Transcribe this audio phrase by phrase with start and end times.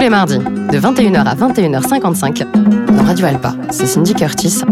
[0.00, 2.46] tous les mardis, de 21h à 21h55,
[2.96, 3.54] dans Radio Alpa.
[3.70, 4.62] C'est Cindy Curtis.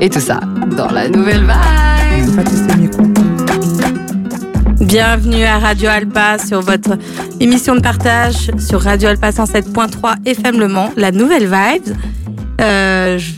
[0.00, 0.38] Et tout ça
[0.76, 1.42] dans la nouvelle
[2.78, 3.02] micro.
[4.80, 6.96] Bienvenue à Radio Alpa sur votre
[7.40, 11.96] émission de partage sur Radio Alpa 107.3 FM Le la nouvelle vibe.
[12.60, 13.32] Euh, je-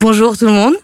[0.00, 0.74] Bonjour tout le monde.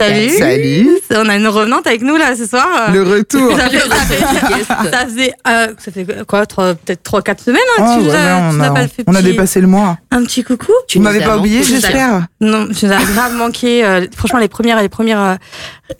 [0.00, 0.30] Salut.
[0.30, 0.88] Salut.
[1.14, 2.90] On a une revenante avec nous là ce soir.
[2.92, 3.56] Le retour.
[3.56, 7.82] Ça fait, ça fait- ça faisait, euh, ça fait quoi trois- Peut-être 3-4 semaines hein,
[7.82, 9.60] Oh, que tu nous ouais, as- tu on, a, pas fait on a petit- dépassé
[9.60, 9.98] le mois.
[10.10, 10.72] un petit coucou.
[10.88, 12.26] Tu nous m'avais as pas oublié, j'espère.
[12.40, 13.84] Non, tu nous as grave manqué.
[13.84, 15.34] euh, franchement, les premières, les premières, euh,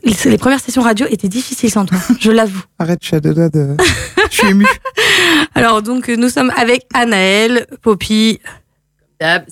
[0.04, 1.98] les, les premières sessions radio étaient difficiles sans toi.
[2.20, 2.62] Je l'avoue.
[2.78, 3.76] Arrête, je suis à deux doigts de.
[4.30, 4.66] Je suis ému.
[5.54, 8.40] Alors donc nous sommes avec Anaël, Poppy,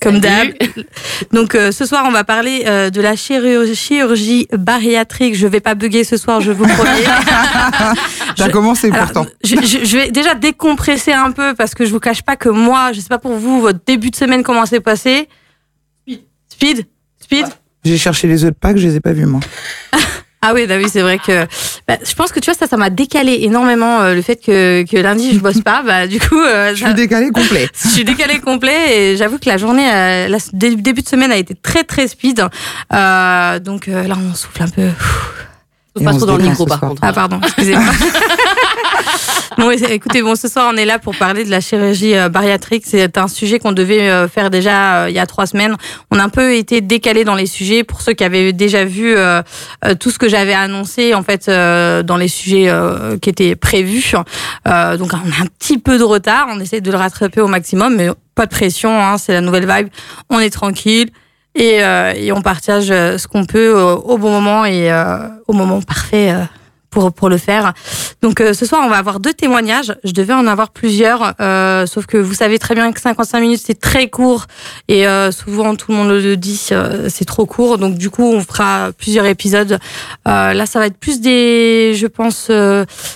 [0.01, 0.49] Comme d'hab.
[1.31, 5.35] Donc euh, ce soir on va parler euh, de la chirurgie, chirurgie bariatrique.
[5.35, 7.03] Je vais pas bugger ce soir, je vous promets.
[8.35, 9.25] T'as Je- commencé pourtant.
[9.43, 12.49] je, je- je vais déjà décompresser un peu parce que je vous cache pas que
[12.49, 15.27] moi, je sais pas pour vous, votre début de semaine comment s'est passé?
[16.07, 16.85] Speed, speed,
[17.21, 17.45] speed?
[17.83, 19.39] J'ai cherché les œufs de Pâques, je les ai pas vus, moi.
[20.43, 21.45] Ah oui, bah oui, c'est vrai que
[21.87, 24.83] bah, je pense que tu vois ça, ça m'a décalé énormément euh, le fait que,
[24.89, 25.83] que lundi je bosse pas.
[25.85, 27.69] Bah du coup, euh, Je suis décalé complet.
[27.83, 31.31] je suis décalé complet et j'avoue que la journée, euh, la dé- début de semaine
[31.31, 32.43] a été très très speed.
[32.91, 34.87] Euh, donc euh, là, on souffle un peu.
[35.93, 36.89] Pas trop dans le micro par soir.
[36.89, 37.01] contre.
[37.03, 37.83] Ah pardon, excusez-moi.
[39.57, 42.83] Bon, écoutez, bon, ce soir, on est là pour parler de la chirurgie euh, bariatrique.
[42.85, 45.75] C'est un sujet qu'on devait euh, faire déjà euh, il y a trois semaines.
[46.09, 47.83] On a un peu été décalé dans les sujets.
[47.83, 49.41] Pour ceux qui avaient déjà vu euh,
[49.99, 54.13] tout ce que j'avais annoncé, en fait, euh, dans les sujets euh, qui étaient prévus.
[54.67, 56.47] Euh, donc, on a un petit peu de retard.
[56.49, 58.99] On essaie de le rattraper au maximum, mais pas de pression.
[58.99, 59.89] Hein, c'est la nouvelle vibe.
[60.29, 61.09] On est tranquille.
[61.55, 65.17] Et, euh, et on partage euh, ce qu'on peut au bon moment et euh,
[65.47, 66.43] au moment parfait euh,
[66.89, 67.73] pour, pour le faire.
[68.21, 69.93] Donc euh, ce soir, on va avoir deux témoignages.
[70.03, 71.33] Je devais en avoir plusieurs,
[71.87, 74.45] sauf que vous savez très bien que 55 minutes, c'est très court.
[74.89, 76.57] Et souvent, tout le monde le dit,
[77.09, 77.77] c'est trop court.
[77.77, 79.79] Donc du coup, on fera plusieurs épisodes.
[80.25, 82.51] Là, ça va être plus des, je pense,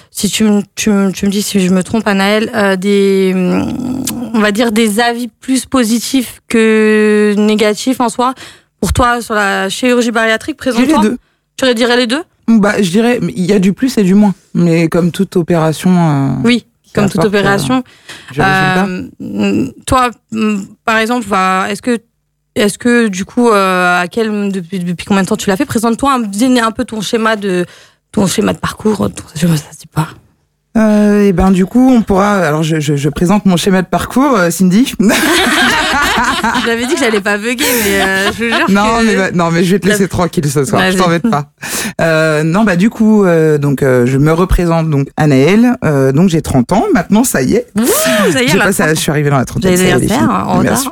[0.09, 4.24] si tu, me- tu, me- tu me dis si je me trompe, Anaël, des, hum,
[4.35, 8.33] on va dire des avis plus positifs que négatifs en soi.
[8.81, 10.99] Pour toi, sur la chirurgie bariatrique, présente-toi.
[11.01, 11.17] deux.
[11.57, 12.21] Tu dirais les deux?
[12.47, 14.35] Bah, je dirais, il y a du plus et du moins.
[14.53, 15.89] Mais comme toute opération.
[15.89, 17.83] euh, Oui, comme toute euh, opération.
[18.27, 18.85] résultat.
[18.85, 21.97] Euh, toi, mm, par exemple, va- est-ce que,
[22.55, 25.65] est-ce que du coup, euh, à quel, depuis, depuis combien de temps tu l'as fait?
[25.65, 27.65] Présente-toi un, un peu ton schéma de,
[28.11, 28.97] ton schéma de parcours.
[29.09, 30.09] Ton, je sais pas.
[30.77, 32.33] Euh, et ben du coup, on pourra.
[32.33, 34.93] Alors, je, je, je présente mon schéma de parcours, euh, Cindy.
[36.61, 39.05] je l'avais dit que j'allais pas bugger, mais euh, je vous jure non, que...
[39.05, 40.83] mais bah, non, mais je vais te laisser tranquille ce soir.
[40.91, 41.51] Je t'embête pas.
[42.01, 45.75] Euh, non, bah du coup, euh, donc euh, je me représente donc Anaël.
[45.83, 47.67] Euh, donc j'ai 30 ans maintenant, ça y est.
[47.77, 49.75] Ouh, ça y est, je suis arrivée dans la trentaine.
[49.75, 50.27] J'allais ça y est, les dire, filles.
[50.27, 50.87] en Merci.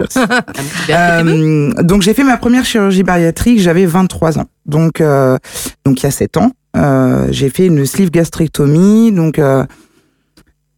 [0.89, 4.45] Euh, donc j'ai fait ma première chirurgie bariatrique, j'avais 23 ans.
[4.65, 5.37] Donc euh,
[5.85, 9.11] donc il y a 7 ans, euh, j'ai fait une sleeve gastrectomie.
[9.11, 9.39] Donc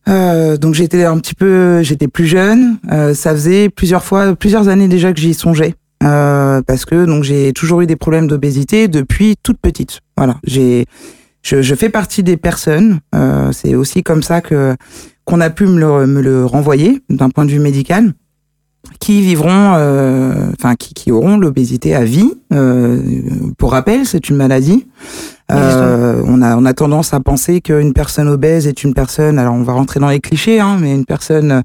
[0.07, 2.77] euh, donc j'étais un petit peu, j'étais plus jeune.
[2.91, 5.75] Euh, ça faisait plusieurs fois, plusieurs années déjà que j'y songeais.
[6.03, 10.01] Euh, parce que donc j'ai toujours eu des problèmes d'obésité depuis toute petite.
[10.17, 10.85] Voilà, j'ai,
[11.41, 12.99] je, je fais partie des personnes.
[13.15, 14.75] Euh, c'est aussi comme ça que
[15.23, 18.13] qu'on a pu me le, me le renvoyer d'un point de vue médical,
[18.99, 22.31] qui vivront, euh, enfin qui, qui auront l'obésité à vie.
[22.53, 23.01] Euh,
[23.57, 24.85] pour rappel, c'est une maladie.
[25.51, 29.37] Euh, on a on a tendance à penser qu'une personne obèse est une personne.
[29.39, 31.61] Alors on va rentrer dans les clichés, hein, mais une personne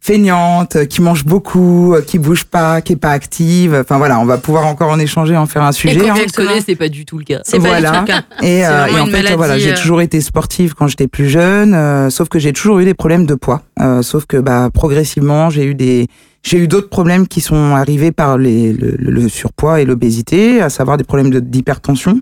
[0.00, 3.76] feignante, qui mange beaucoup, qui bouge pas, qui est pas active.
[3.80, 6.00] Enfin voilà, on va pouvoir encore en échanger, en faire un Et sujet.
[6.00, 6.14] quand hein.
[6.16, 7.38] je le connais, c'est pas du tout le cas.
[7.44, 7.90] C'est pas Voilà.
[7.90, 8.22] du tout le cas.
[8.42, 11.28] Et, euh, et en fait, maladie, voilà, j'ai euh, toujours été sportive quand j'étais plus
[11.28, 13.62] jeune, euh, sauf que j'ai toujours eu des problèmes de poids.
[13.80, 16.08] Euh, sauf que bah, progressivement, j'ai eu des
[16.42, 20.96] j'ai eu d'autres problèmes qui sont arrivés par les, le, surpoids et l'obésité, à savoir
[20.96, 22.20] des problèmes de- d'hypertension.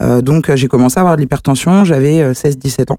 [0.00, 2.98] Donc euh, j'ai commencé à avoir de l'hypertension, j'avais euh, 16-17 ans.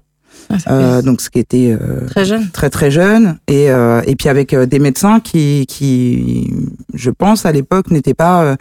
[0.50, 2.50] Ah, Euh, donc ce qui était euh, Très jeune.
[2.50, 6.52] très très jeune et euh, et puis avec euh, des médecins qui qui
[6.94, 8.56] je pense à l'époque n'étaient pas euh,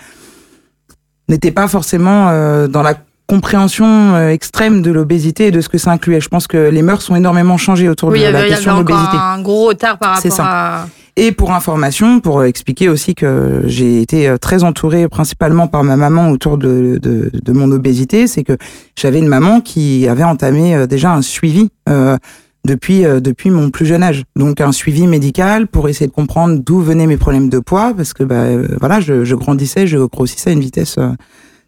[1.27, 2.93] n'étaient pas forcément euh, dans la
[3.27, 3.85] compréhension
[4.15, 6.19] euh, extrême de l'obésité et de ce que ça incluait.
[6.21, 8.41] Je pense que les mœurs ont énormément changé autour Oui, de y avait, la il
[8.41, 9.17] y avait question de encore l'obésité.
[9.17, 10.43] un gros retard par rapport ça.
[10.45, 10.87] à.
[11.17, 15.83] Et pour information, pour euh, expliquer aussi que j'ai été euh, très entourée principalement par
[15.83, 18.57] ma maman autour de, de, de mon obésité, c'est que
[18.95, 22.17] j'avais une maman qui avait entamé euh, déjà un suivi euh,
[22.65, 24.23] depuis euh, depuis mon plus jeune âge.
[24.35, 28.13] Donc un suivi médical pour essayer de comprendre d'où venaient mes problèmes de poids, parce
[28.13, 31.09] que bah, euh, voilà, je, je grandissais, je grossissais à une vitesse euh,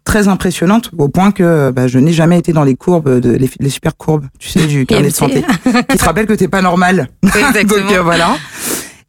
[0.04, 3.50] très impressionnante, au point que bah, je n'ai jamais été dans les courbes, de, les,
[3.58, 5.42] les super courbes, tu sais, du carnet de santé,
[5.88, 7.08] qui te rappelle que t'es pas normal.
[7.22, 7.80] Exactement.
[7.88, 8.36] Donc euh, voilà.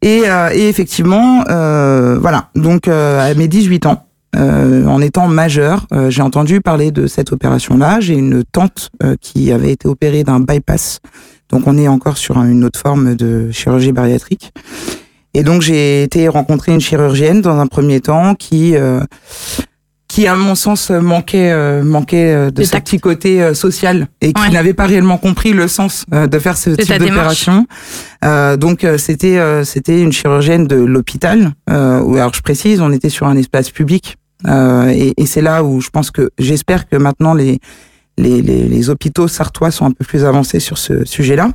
[0.02, 2.50] Et, euh, et effectivement, euh, voilà.
[2.54, 4.06] Donc euh, à mes 18 ans,
[4.36, 8.00] euh, en étant majeur, euh, j'ai entendu parler de cette opération-là.
[8.00, 11.00] J'ai une tante euh, qui avait été opérée d'un bypass.
[11.48, 14.52] Donc on est encore sur une autre forme de chirurgie bariatrique.
[15.32, 18.74] Et donc j'ai été rencontrer une chirurgienne dans un premier temps qui
[20.16, 24.32] qui à mon sens manquait euh, manquait euh, de ce petit côté euh, social et
[24.32, 24.48] qui Ouais.
[24.48, 27.66] n'avait pas réellement compris le sens euh, de faire ce type d'opération.
[28.24, 31.52] Euh, donc euh, c'était euh, c'était une chirurgienne de l'hôpital.
[31.68, 34.16] Euh, où, alors je précise, on était sur un espace public
[34.48, 37.58] euh, et, et c'est là où je pense que j'espère que maintenant les
[38.16, 41.50] les, les les hôpitaux sartois sont un peu plus avancés sur ce sujet-là.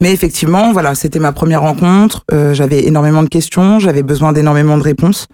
[0.00, 2.24] Mais effectivement, voilà, c'était ma première rencontre.
[2.32, 5.26] Euh, j'avais énormément de questions, j'avais besoin d'énormément de réponses.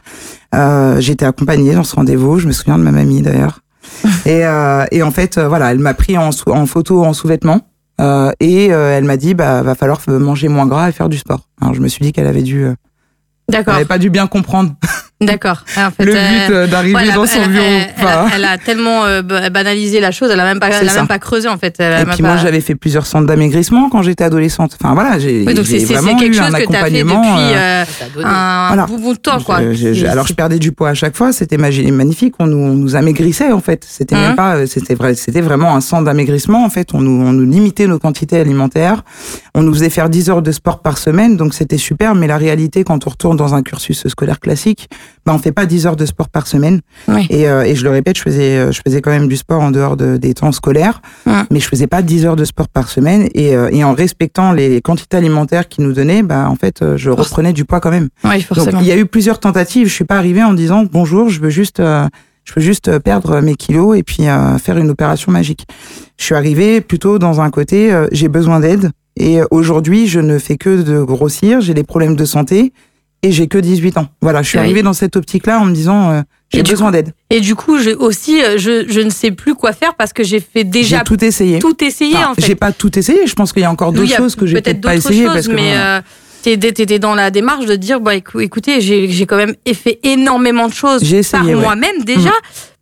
[0.55, 2.39] Euh, J'étais accompagnée dans ce rendez-vous.
[2.39, 3.61] Je me souviens de ma mamie d'ailleurs.
[4.27, 6.31] et, euh, et en fait, euh, voilà, elle m'a pris en,
[6.67, 7.61] photo en sous-vêtements.
[8.01, 11.19] Euh, et euh, elle m'a dit, bah, va falloir manger moins gras et faire du
[11.19, 11.49] sport.
[11.61, 12.75] Alors je me suis dit qu'elle avait dû, euh,
[13.49, 14.75] elle D'accord, avait pas dû bien comprendre
[15.23, 15.65] d'accord.
[15.77, 17.65] En fait, le euh, but euh, d'arriver ouais, elle a- dans son bureau.
[17.65, 20.61] Elle, elle a, Enfin, elle a tellement euh, ba- banalisé la chose, elle a même
[20.61, 20.99] pas, C'est elle a ça.
[21.01, 21.77] même pas creusé en fait.
[21.79, 24.77] Elle et puis pas- moi, j'avais fait plusieurs centres d'amaigrissement quand j'étais adolescente.
[24.81, 27.21] Enfin voilà, j'ai Oui, vraiment quelque eu chose un que as fait accompagnement.
[27.23, 27.85] depuis euh,
[28.19, 28.87] euh, un Voilà.
[28.87, 29.63] bout de temps quoi.
[29.63, 32.35] Je- je- je- C'est- alors je perdais du poids à chaque fois, c'était magnifique.
[32.39, 33.87] On nous, on nous amaigrissait en fait.
[33.89, 36.89] C'était même pas, c'était vrai, c'était vraiment un centre d'amaigrissement en fait.
[36.95, 39.03] On nous, on nous limitait nos quantités alimentaires.
[39.55, 42.15] On nous faisait faire 10 heures de sport par semaine, donc c'était super.
[42.15, 44.89] Mais la réalité, quand on retourne dans un cursus scolaire classique,
[45.27, 46.81] bah on fait pas 10 heures de sport par semaine.
[47.09, 47.27] Oui.
[47.31, 49.61] Et, euh, et je le répète, je faisais, euh, je faisais quand même du sport
[49.63, 51.45] en dehors de, des temps scolaires, Mhm.
[51.51, 53.29] mais je faisais pas 10 heures de sport par semaine.
[53.35, 56.97] Et, euh, et en respectant les quantités alimentaires qu'ils nous donnaient, bah en fait, euh,
[56.97, 58.09] je reprenais du poids quand même.
[58.25, 58.81] Oui, Donc, forcément.
[58.81, 59.89] il y a eu plusieurs tentatives.
[59.89, 62.07] Je suis pas arrivée en disant bonjour, je veux juste, euh,
[62.45, 65.67] je veux juste perdre mes kilos et puis euh, faire une opération magique.
[66.19, 70.19] Je suis arrivée plutôt dans un côté, euh, j'ai besoin d'aide et euh, aujourd'hui je
[70.21, 72.73] ne fais que de grossir, j'ai des problèmes de santé
[73.23, 74.09] et j'ai que 18 ans.
[74.21, 74.65] Voilà, je suis Oui.
[74.65, 76.23] arrivée dans cette optique-là en me disant euh,
[76.53, 77.13] j'ai besoin d'aide.
[77.31, 80.23] Et du coup, je, aussi, euh, je, je ne sais plus quoi faire parce que
[80.25, 81.59] j'ai fait déjà J'ai tout essayé.
[81.61, 82.43] tout essayé Enfin, en fait.
[82.45, 83.27] J'ai pas tout essayé.
[83.27, 85.47] Je pense qu'il y a encore d'autres choses que j'ai peut-être pas essayé choses, parce
[85.49, 85.97] que mais voilà.
[85.99, 86.01] euh,
[86.43, 90.75] t'étais dans la démarche de dire bah écou- écoutez, j'ai quand même fait énormément de
[90.75, 91.55] choses par ouais.
[91.55, 92.31] moi-même déjà.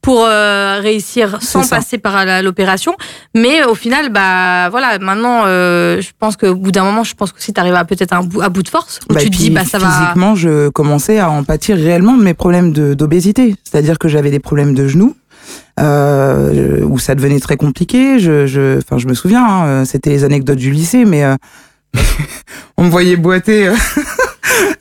[0.02, 2.94] pour euh, réussir sans passer par l'opération
[3.34, 7.32] mais au final bah voilà maintenant euh, je pense qu'au bout d'un moment je pense
[7.32, 9.50] que si t'arrives à peut-être bout, à bout de force où Bah, tu te dis
[9.50, 13.54] bah ça va physiquement, je commençais à en pâtir réellement de mes problèmes d'obésité.
[13.62, 15.14] C'est-à-dire que j'avais des problèmes de genoux,
[15.78, 18.18] euh, où ça devenait très compliqué.
[18.18, 21.36] Je, je, enfin, je me souviens, hein, c'était les anecdotes du lycée, mais euh,
[22.76, 23.68] on me voyait boiter.
[23.68, 23.74] euh,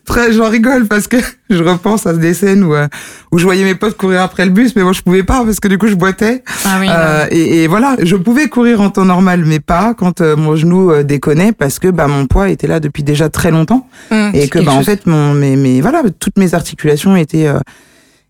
[0.05, 1.17] Très, j'en rigole parce que
[1.51, 2.87] je repense à des scènes où, euh,
[3.31, 5.59] où je voyais mes potes courir après le bus, mais moi je pouvais pas parce
[5.59, 6.43] que du coup je boitais.
[6.65, 10.21] ah oui, Euh, et, et voilà, je pouvais courir en temps normal, mais pas quand
[10.21, 13.51] euh, mon genou euh, déconnait parce que bah, mon poids était là depuis déjà très
[13.51, 14.85] longtemps hum, et que bah, en chose.
[14.85, 17.47] fait mon mes, mes voilà toutes mes articulations étaient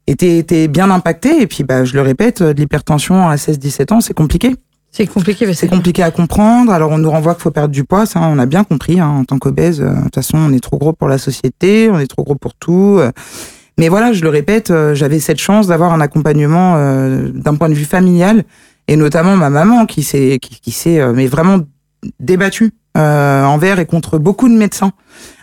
[0.07, 3.91] étaient étaient bien impactées et puis bah je le répète de l'hypertension à 16 17
[3.93, 4.55] ans c'est compliqué
[4.91, 8.05] c'est compliqué c'est compliqué à comprendre alors on nous renvoie qu'il faut perdre du poids
[8.05, 10.59] ça on a bien compris hein, en tant qu'obèse euh, de toute façon on est
[10.59, 13.11] trop gros pour la société on est trop gros pour tout euh.
[13.77, 16.75] mais voilà je le répète euh, j'avais cette chance d'avoir un accompagnement
[17.33, 18.43] d'un point de vue familial
[18.87, 21.59] et notamment ma maman qui s'est qui, s'est mais vraiment
[22.19, 24.91] débattue envers et contre beaucoup de médecins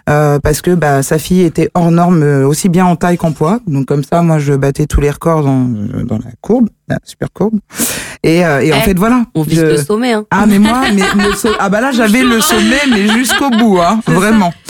[0.08, 3.32] euh, parce que bah, sa fille était hors norme euh, aussi bien en taille qu'en
[3.32, 3.58] poids.
[3.66, 5.64] Donc comme ça, moi, je battais tous les records dans,
[6.04, 7.58] dans la courbe, la super courbe.
[8.22, 9.24] Et, euh, et en Eh, fait, voilà.
[9.34, 10.24] On vise Je- le sommet, hein.
[10.30, 13.78] Ah mais moi, mais le so- ah bah là j'avais le sommet mais jusqu'au bout,
[13.80, 14.12] hein, ça.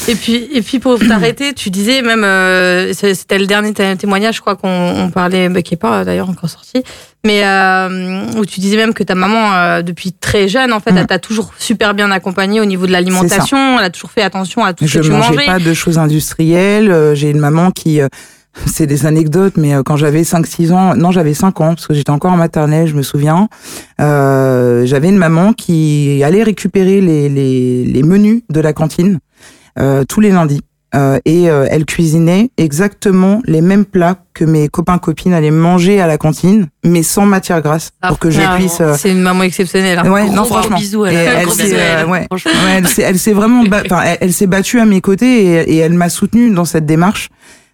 [0.09, 4.37] Et puis, et puis pour t'arrêter, tu disais même, euh, c'était le dernier té- témoignage,
[4.37, 6.83] je crois qu'on on parlait, bah, qui est pas euh, d'ailleurs encore sorti,
[7.25, 10.93] mais euh, où tu disais même que ta maman, euh, depuis très jeune, en fait,
[10.93, 10.99] Mm.
[10.99, 14.65] elle t'a toujours super bien accompagné au niveau de l'alimentation, elle a toujours fait attention
[14.65, 15.47] à tout ce Je que tu mangeais mangeais.
[15.47, 16.91] pas de choses industrielles.
[16.91, 18.07] euh, J'ai une maman qui, euh,
[18.67, 22.11] c'est des anecdotes, mais quand j'avais 5-6 ans, non j'avais 5 ans parce que j'étais
[22.11, 23.49] encore en maternelle, je me souviens.
[24.01, 29.19] Euh, j'avais une maman qui allait récupérer les, les, les menus de la cantine
[30.09, 30.61] tous les lundis.
[30.95, 36.00] Euh, et euh, elle cuisinait exactement les mêmes plats que mes copains copines allaient manger
[36.00, 38.80] à la cantine, mais sans matière grasse, pour que je Ah, puisse.
[38.80, 39.99] euh, C'est une maman exceptionnelle.
[39.99, 40.11] hein.
[40.11, 40.78] Ouais, Gros, non, gros franchement.
[40.78, 42.26] bisous elle elle, euh, ouais.
[42.76, 46.09] elle s'est, elle vraiment, elle, elle s'est battue à mes côtés et, et elle m'a
[46.09, 47.28] soutenue dans cette démarche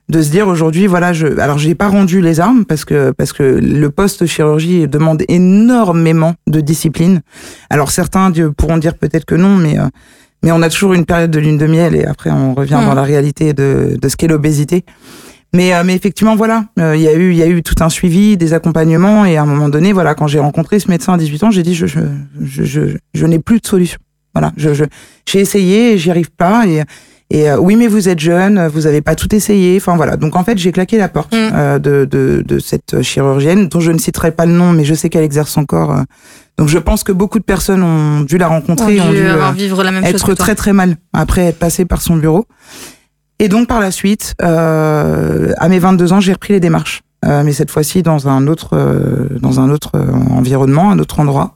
[0.09, 3.33] de se dire aujourd'hui, voilà, je, alors j'ai pas rendu les armes parce que parce
[3.33, 7.21] que le poste chirurgie demande énormément de discipline.
[7.71, 9.85] Alors certains pourront dire peut-être que non, mais euh,
[10.43, 12.87] mais on a toujours une période de lune de miel et après on revient Mm.
[12.87, 14.85] dans la réalité de de ce qu'est l'obésité.
[15.55, 17.75] Mais, euh, mais effectivement, voilà, euh, il y a eu, il y a eu tout
[17.81, 21.13] un suivi, des accompagnements, et à un moment donné, voilà, quand j'ai rencontré ce médecin
[21.13, 22.01] à 18 ans, j'ai dit, je, je,
[22.41, 22.81] je, je,
[23.13, 23.99] je n'ai plus de solution.
[24.35, 24.85] Voilà, je, je,
[25.27, 26.83] j'ai essayé, et j'y arrive pas, et,
[27.35, 29.77] Et euh, oui, mais vous êtes jeune, vous avez pas tout essayé.
[29.79, 30.17] Enfin voilà.
[30.19, 31.37] Donc en fait, j'ai claqué la porte Mm.
[31.55, 34.93] euh, de, de, de cette chirurgienne dont je ne citerai pas le nom, mais je
[34.93, 35.93] sais qu'elle exerce encore.
[35.93, 36.03] euh.
[36.59, 39.27] donc je pense que beaucoup de personnes ont dû la rencontrer, On ont dû dû
[39.27, 40.45] avoir euh, vivre la même chose être que toi.
[40.45, 42.45] très très mal après être passé par son bureau.
[43.39, 47.43] Et donc par la suite, euh, à mes 22 ans, j'ai repris les démarches, Euh,
[47.45, 49.93] mais cette fois-ci dans un autre euh, dans un autre
[50.31, 51.55] environnement, un autre endroit.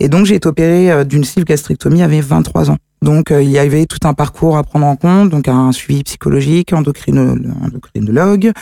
[0.00, 2.76] Et donc j'ai été opérée d'une sleeve gastrectomie à mes 23 ans.
[3.02, 6.02] Donc euh, il y avait tout un parcours à prendre en compte, donc un suivi
[6.02, 8.52] psychologique, endocrino- endocrinologue,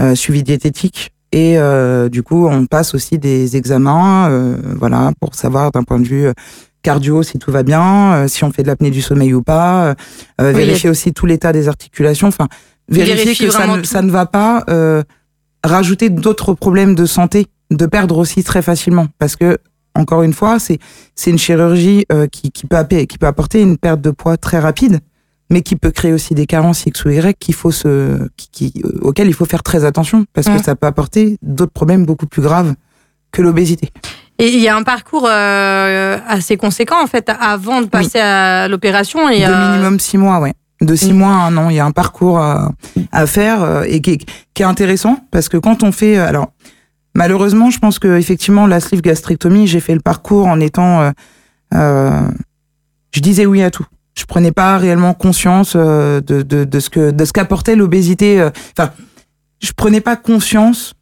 [0.00, 1.12] euh, suivi diététique.
[1.32, 6.00] Et euh, du coup, on passe aussi des examens, euh, voilà, pour savoir d'un point
[6.00, 6.32] de vue euh,
[6.82, 9.94] cardio si tout va bien, euh, si on fait de l'apnée du sommeil ou pas,
[10.40, 12.48] Oui, vérifier aussi tout l'état des articulations, enfin
[12.88, 15.02] vérifier Vérifie que ça ne, ça ne va pas euh,
[15.62, 19.58] rajouter d'autres problèmes de santé, de perdre aussi très facilement, parce que
[19.94, 20.78] encore une fois, c'est
[21.14, 24.36] c'est une chirurgie euh, qui, qui peut apporter, qui peut apporter une perte de poids
[24.36, 25.00] très rapide,
[25.50, 28.82] mais qui peut créer aussi des carences X ou Y qu'il faut se, qui, qui,
[28.84, 30.56] euh, auxquelles il faut faire très attention, parce Mm.
[30.58, 32.74] que ça peut apporter d'autres problèmes beaucoup plus graves
[33.32, 33.90] que l'obésité.
[34.38, 38.68] Et il y a un parcours euh, assez conséquent en fait avant de passer à
[38.68, 39.28] l'opération.
[39.28, 40.54] Et de euh, minimum six mois, ouais.
[40.80, 41.16] De six Mm.
[41.18, 42.70] mois à un an, il y a un parcours à,
[43.12, 46.52] à faire et qui est, qui est intéressant parce que quand on fait, alors
[47.14, 51.10] malheureusement, je pense que effectivement la sleeve gastrectomie, j'ai fait le parcours en étant, euh,
[51.74, 52.20] euh,
[53.12, 53.86] je disais oui à tout.
[54.18, 58.40] Je prenais pas réellement conscience euh, de, de, de ce que de ce qu'apportait l'obésité.
[58.40, 58.92] euh, Enfin,
[59.60, 60.94] je prenais pas conscience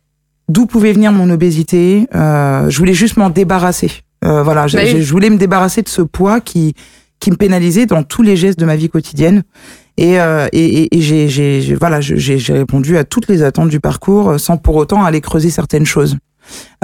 [0.48, 2.06] d'où pouvait venir mon obésité.
[2.12, 3.90] Je voulais juste m'en débarrasser.
[4.22, 5.02] Voilà, Bah oui.
[5.02, 6.74] je voulais me débarrasser de ce poids qui
[7.20, 9.42] qui me pénalisait dans tous les gestes de ma vie quotidienne.
[9.98, 13.80] Et, euh, et, et- et j'ai, voilà, je- j'ai, répondu à toutes les attentes du
[13.80, 16.16] parcours euh, sans pour autant aller creuser certaines choses.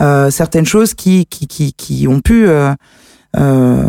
[0.01, 2.73] Euh, certaines choses qui, qui, qui, qui ont pu, euh,
[3.39, 3.85] euh,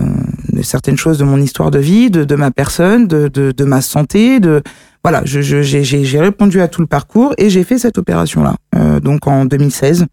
[0.62, 3.82] certaines choses de mon histoire de vie, de, de ma personne, de, de, de ma
[3.82, 4.62] santé, de
[5.03, 7.98] voilà, je, je, j'ai, j'ai, j'ai répondu à tout le parcours et j'ai fait cette
[7.98, 10.05] opération-là, euh, donc en 2016,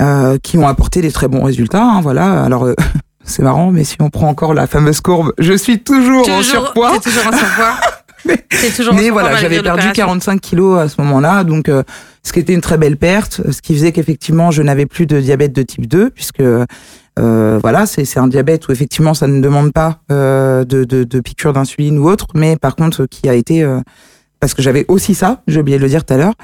[0.00, 1.82] euh, qui ont apporté des très bons résultats.
[1.84, 2.74] hein, voilà, alors euh,
[3.24, 6.98] c'est marrant, mais si on prend encore la fameuse courbe, je suis toujours, en surpoids.
[6.98, 7.76] toujours un surpoids.
[8.76, 9.92] toujours Mais voilà, j'avais perdu l'opération.
[9.92, 11.82] 45 kilos à ce moment-là, donc euh,
[12.22, 15.20] ce qui était une très belle perte, ce qui faisait qu'effectivement je n'avais plus de
[15.20, 19.40] diabète de type 2, puisque euh, voilà, c'est c'est un diabète où effectivement ça ne
[19.40, 23.34] demande pas euh, de, de, de piqûre d'insuline ou autre, mais par contre qui a
[23.34, 23.80] été euh,
[24.44, 26.34] parce que j'avais aussi ça, j'ai oublié de le dire tout à l'heure.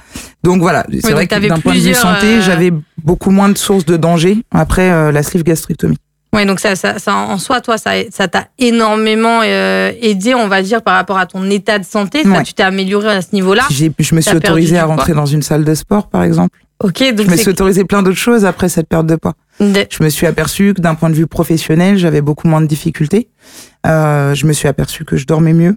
[0.42, 2.72] Donc voilà, c'est vrai que d'un point de vue santé, euh, j'avais
[3.04, 5.98] beaucoup moins de sources de danger après euh, la sleeve gastrectomie.
[6.32, 10.46] Ouais, donc ça, ça, ça, en soi, toi, ça, ça t'a énormément euh, aidé, on
[10.46, 12.22] va dire, par rapport à ton état de santé.
[12.22, 13.64] Ça, tu t'es amélioré à ce niveau-là.
[13.98, 16.58] Je me suis autorisée à rentrer dans une salle de sport, par exemple.
[16.82, 19.34] Ok, donc Je me suis autorisée plein d'autres choses après cette perte de poids.
[19.58, 22.66] de- Je me suis aperçu que d'un point de vue professionnel, j'avais beaucoup moins de
[22.66, 23.28] difficultés.
[23.86, 25.76] Euh, je me suis aperçu que je dormais mieux.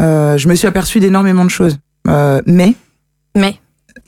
[0.00, 1.78] Euh, je me suis aperçu d'énormément de choses.
[2.08, 2.74] Euh, mais,
[3.36, 3.58] mais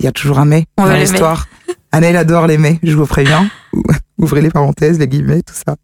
[0.00, 1.46] il y a toujours un mais On dans l'histoire.
[1.92, 3.48] Annelle adore les mais, je vous préviens.
[4.18, 5.76] Ou- Ouvrez les parenthèses, les guillemets, tout ça.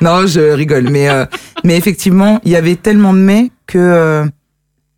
[0.00, 0.88] Non, je rigole.
[0.90, 1.24] Mais, euh,
[1.64, 4.24] mais effectivement, il y avait tellement de mais que, euh,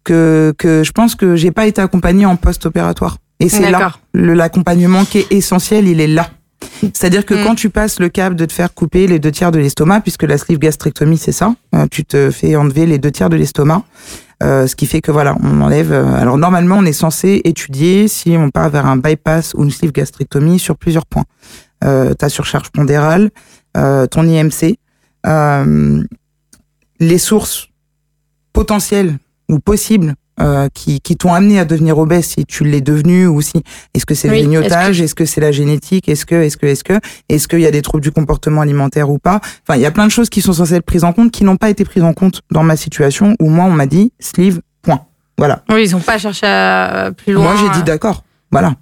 [0.04, 3.18] que, que je pense que j'ai pas été accompagnée en post-opératoire.
[3.40, 6.28] Et c'est là l'accompagnement qui est essentiel, il est là.
[6.80, 7.44] C'est-à-dire que Mm.
[7.44, 10.24] quand tu passes le cap de te faire couper les deux tiers de l'estomac, puisque
[10.24, 13.84] la sleeve gastrectomie c'est ça, euh, tu te fais enlever les deux tiers de l'estomac,
[14.42, 15.92] euh, ce qui fait que voilà, on enlève.
[15.92, 19.70] euh, alors normalement, on est censé étudier si on part vers un bypass ou une
[19.70, 21.24] sleeve gastrectomie sur plusieurs points.
[21.84, 23.30] Euh, ta surcharge pondérale,
[23.76, 24.78] euh, ton IMC,
[25.26, 26.02] euh,
[26.98, 27.68] les sources
[28.52, 29.18] potentielles
[29.48, 33.40] ou possibles euh, qui, qui t'ont amené à devenir obèse si tu l'es devenu ou
[33.40, 33.62] si
[33.94, 36.84] est-ce que c'est le grignotage, est-ce que c'est la génétique, est-ce que est-ce que est-ce
[36.84, 36.94] que
[37.28, 39.40] est-ce qu'il y a des troubles du comportement alimentaire ou pas?
[39.62, 41.44] Enfin, il y a plein de choses qui sont censées être prises en compte qui
[41.44, 44.60] n'ont pas été prises en compte dans ma situation où moi on m'a dit sleeve
[44.82, 45.00] point.
[45.38, 45.62] Voilà.
[45.70, 47.52] Oui, ils ont pas cherché à plus loin.
[47.52, 48.22] Moi j'ai dit d'accord.
[48.50, 48.74] Voilà.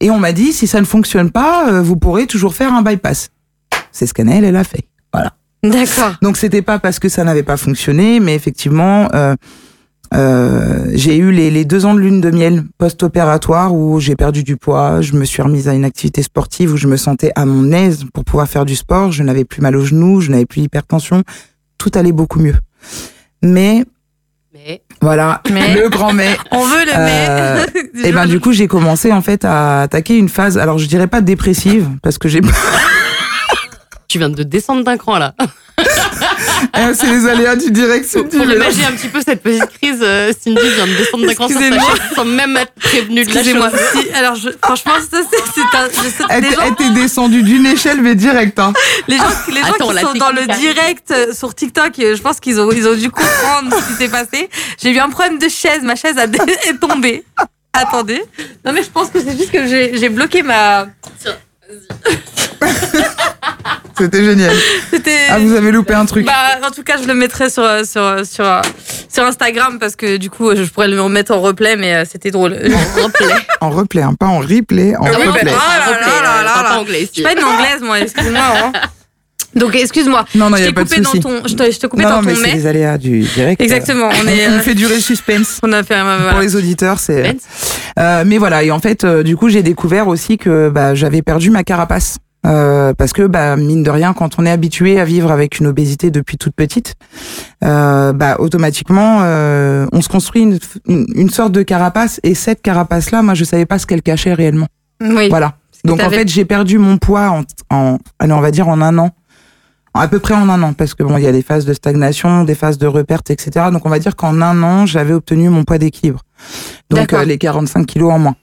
[0.00, 2.82] Et on m'a dit si ça ne fonctionne pas, euh, vous pourrez toujours faire un
[2.82, 3.30] bypass.
[3.92, 4.84] C'est ce qu'Annelle elle a fait.
[5.12, 5.32] Voilà.
[5.62, 6.14] D'accord.
[6.22, 9.34] Donc c'était pas parce que ça n'avait pas fonctionné, mais effectivement, euh,
[10.14, 14.42] euh, j'ai eu les, les deux ans de lune de miel post-opératoire où j'ai perdu
[14.44, 17.44] du poids, je me suis remise à une activité sportive où je me sentais à
[17.44, 20.46] mon aise pour pouvoir faire du sport, je n'avais plus mal aux genoux, je n'avais
[20.46, 21.24] plus d'hypertension,
[21.76, 22.56] tout allait beaucoup mieux.
[23.42, 23.84] Mais
[25.00, 26.36] voilà, Mais- le grand mais.
[26.50, 28.08] On veut le Euh, mais.
[28.08, 31.06] Et ben du coup j'ai commencé en fait à attaquer une phase, alors je dirais
[31.06, 32.40] pas dépressive parce que j'ai
[34.08, 35.34] tu viens de descendre d'un cran là.
[36.76, 38.36] Eh, c'est les aléas du direct, Cindy.
[38.36, 41.74] Pour imaginer un petit peu cette petite crise, euh, Cindy vient de descendre d'un chaise
[42.14, 43.70] sans même être prévenue de la Excusez-moi.
[43.70, 43.80] chose.
[43.92, 45.88] Si, alors, je, franchement, ça, c'est, un,
[46.30, 48.58] Elle gens, elle t'est descendue d'une échelle, mais direct.
[48.58, 48.72] Hein.
[49.08, 52.22] les gens, les gens Attends, qui sont dans le direct euh, sur TikTok, euh, je
[52.22, 54.48] pense qu'ils ont, ils ont dû comprendre ce qui s'est passé.
[54.82, 56.24] J'ai eu un problème de chaise, ma chaise a
[56.68, 57.24] est tombée.
[57.72, 58.22] Attendez.
[58.64, 60.86] Non, mais je pense que c'est juste que j'ai, j'ai bloqué ma.
[63.98, 64.54] C'était génial.
[65.30, 66.24] Ah, vous avez loupé un truc.
[66.26, 66.32] Bah,
[66.66, 68.60] en tout cas, je le mettrai sur, euh, sur, euh, sur, euh,
[69.12, 72.30] sur Instagram parce que du coup, je pourrais le remettre en replay, mais euh, c'était
[72.30, 72.56] drôle.
[73.60, 75.44] En replay, hein, pas en replay, en replay.
[75.44, 76.78] bah, Ah là là là là là.
[76.80, 77.12] anglais Je ici.
[77.14, 78.40] suis pas une anglaise, moi, excuse-moi.
[78.64, 78.72] hein.
[79.54, 80.24] Donc, excuse-moi.
[80.34, 81.20] Non, non, je il n'y t'ai a pas de coupé dans souci.
[81.22, 83.20] ton, je te, je te coupé Non, dans non, mais ton c'est les aléas du
[83.20, 83.60] direct.
[83.60, 84.10] Exactement.
[84.22, 85.58] On est, on euh, fait durer le suspense.
[85.62, 86.32] on a fait, euh, voilà.
[86.32, 87.24] Pour les auditeurs, c'est.
[87.24, 87.42] Suspense.
[87.98, 91.22] Euh, mais voilà, et en fait, euh, du coup, j'ai découvert aussi que bah, j'avais
[91.22, 92.18] perdu ma carapace.
[92.46, 95.66] Euh, parce que bah, mine de rien, quand on est habitué à vivre avec une
[95.66, 96.94] obésité depuis toute petite,
[97.64, 102.20] euh, bah, automatiquement, euh, on se construit une, une, sorte de carapace.
[102.22, 104.68] Et cette carapace-là, moi, je savais pas ce qu'elle cachait réellement.
[105.00, 105.28] Oui.
[105.28, 105.54] Voilà.
[105.84, 107.42] Donc en fait, j'ai perdu mon poids en,
[107.74, 109.10] en allez, on va dire en un an.
[109.94, 111.72] À peu près en un an, parce que bon, il y a des phases de
[111.72, 113.66] stagnation, des phases de reperte, etc.
[113.72, 116.20] Donc on va dire qu'en un an, j'avais obtenu mon poids d'équilibre.
[116.90, 118.36] Donc euh, les 45 kilos en moins.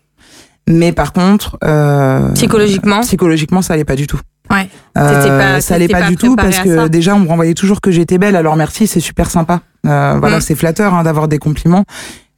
[0.67, 3.01] Mais par contre, euh, Psychologiquement.
[3.01, 4.19] psychologiquement, ça allait pas du tout.
[4.51, 4.67] Ouais.
[4.97, 7.81] Euh, pas- ça allait pas, pas du tout parce que déjà on me renvoyait toujours
[7.81, 8.35] que j'étais belle.
[8.35, 9.61] Alors merci, c'est super sympa.
[9.87, 10.41] Euh, voilà, Mm.
[10.41, 11.83] c'est flatteur hein, d'avoir des compliments.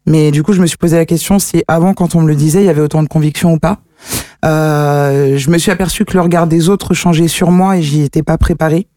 [0.06, 2.36] Mais du coup, je me suis posé la question si avant, quand on me le
[2.36, 3.80] disait, il y avait autant de conviction ou pas.
[4.46, 8.04] Euh, je me suis aperçu que le regard des autres changeait sur moi et j'y
[8.04, 8.88] étais pas préparée.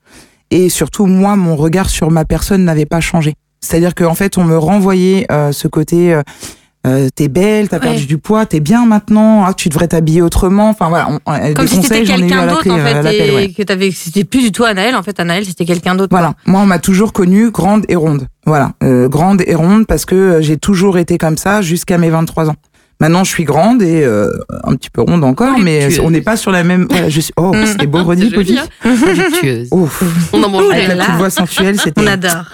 [0.53, 3.35] Et surtout, moi, mon regard sur ma personne n'avait pas changé.
[3.61, 6.15] C'est-à-dire qu'en fait, on me renvoyait euh, ce côté.
[6.87, 7.83] Euh, t'es belle, t'as Ouais.
[7.83, 10.71] perdu du poids, t'es bien maintenant, ah, tu devrais t'habiller autrement.
[10.71, 12.53] Enfin voilà, on- euh, Comme des si c'était conseils, j'en ai eu à quelqu'un la
[12.55, 13.53] d'autre, en euh, fait, et ouais.
[13.53, 16.09] que t'avais, c'était plus du tout Anaël, en fait, Anaël, c'était quelqu'un d'autre.
[16.11, 18.27] Voilà, moi on m'a toujours connue grande et ronde.
[18.47, 22.09] Voilà, euh, grande et ronde parce que euh, j'ai toujours été comme ça jusqu'à mes
[22.09, 22.57] 23 ans.
[22.99, 24.31] Maintenant, je suis grande et euh,
[24.65, 26.87] un petit peu ronde encore, mais on n'est pas sur la même.
[26.91, 27.33] Voilà, je suis.
[27.39, 28.67] Oh, c'était beau, redit, hein.
[29.71, 30.03] Ouf.
[30.35, 32.01] On en mange Avec là la petite voix sensuelle, c'était.
[32.03, 32.45] On adore.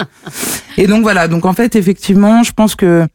[0.78, 3.06] Et donc voilà, donc en fait, effectivement, je pense que.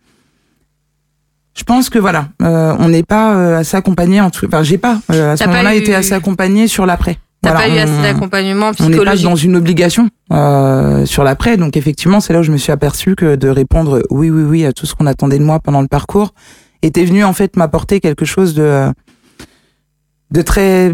[1.54, 4.46] Je pense que voilà, euh, on n'est pas euh, assez accompagné en tout.
[4.46, 7.18] Enfin, j'ai pas euh, à ce moment-là eu- été assez accompagné sur l'après.
[7.42, 9.26] T'as Voilà, pas eu on- assez d'accompagnement on n'est pas psychologique.
[9.26, 11.58] dans une obligation euh, sur l'après.
[11.58, 14.66] Donc effectivement, c'est là où je me suis aperçu que de répondre oui, oui, oui
[14.66, 16.34] à tout ce qu'on attendait de moi pendant le parcours
[16.84, 18.86] était venu en fait m'apporter quelque chose de
[20.32, 20.94] de très,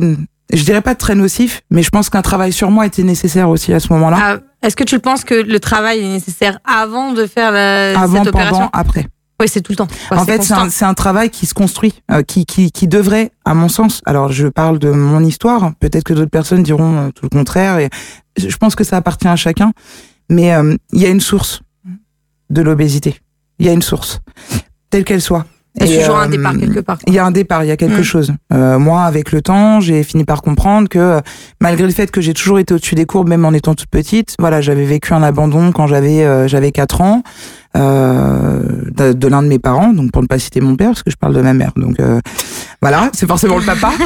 [0.52, 3.50] je dirais pas de très nocif, mais je pense qu'un travail sur moi était nécessaire
[3.50, 7.12] aussi à ce moment-là, Ah, Est-ce que tu penses que le travail est nécessaire avant
[7.14, 8.56] de faire la, avant, cette opération?
[8.58, 9.08] pendant, après.
[9.40, 9.88] Oui, c'est tout le temps.
[10.10, 13.70] en fait, c'est un, travail qui se construit, euh, qui, qui, qui devrait, à mon
[13.70, 17.30] sens, alors je parle de mon histoire, peut-être que d'autres personnes diront euh, tout le
[17.30, 17.90] contraire, et
[18.38, 19.74] je pense que ça appartient à chacun,
[20.30, 21.62] mais euh, il y a une source
[22.50, 23.20] de l'obésité.
[23.60, 24.22] Il y a une source,
[24.90, 25.46] telle qu'elle soit.
[25.80, 26.98] Il y a toujours un départ quelque part.
[27.06, 28.04] Il y a un départ, il y a quelque Mm.
[28.04, 28.34] chose.
[28.52, 31.22] Euh, moi, avec le temps, j'ai fini par comprendre que
[31.62, 34.36] malgré le fait que j'ai toujours été au-dessus des courbes, même en étant toute petite,
[34.40, 37.22] voilà, j'avais vécu un abandon quand j'avais euh, j'avais quatre ans
[37.78, 38.62] euh,
[38.92, 41.12] de, de l'un de mes parents, donc pour ne pas citer mon père, parce que
[41.12, 42.20] je parle de ma mère, donc euh,
[42.82, 43.92] voilà, c'est forcément le papa.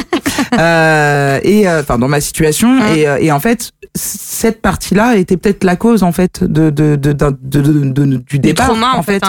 [0.59, 2.81] Euh, et enfin dans ma situation, Mm.
[2.95, 8.17] et, et en fait cette partie-là était peut-être la cause en fait de de de,
[8.27, 8.67] du départ.
[8.67, 9.23] trauma, en fait,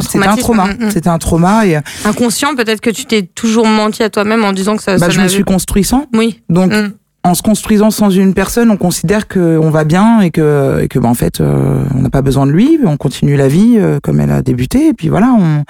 [0.00, 4.10] c'était un trauma, c'était un trauma et Inconscient, peut-être que tu t'es toujours menti à
[4.10, 4.94] toi-même en disant que ça.
[4.98, 6.06] bah, ça je me suis construit sans.
[6.14, 6.42] Oui.
[6.48, 6.92] Donc, Mm.
[7.26, 10.98] En se construisant sans une personne, on considère qu'on va bien et que, et que
[10.98, 12.78] bah, en fait, euh, on n'a pas besoin de lui.
[12.84, 14.88] On continue la vie euh, comme elle a débuté.
[14.88, 15.64] Et puis voilà, on,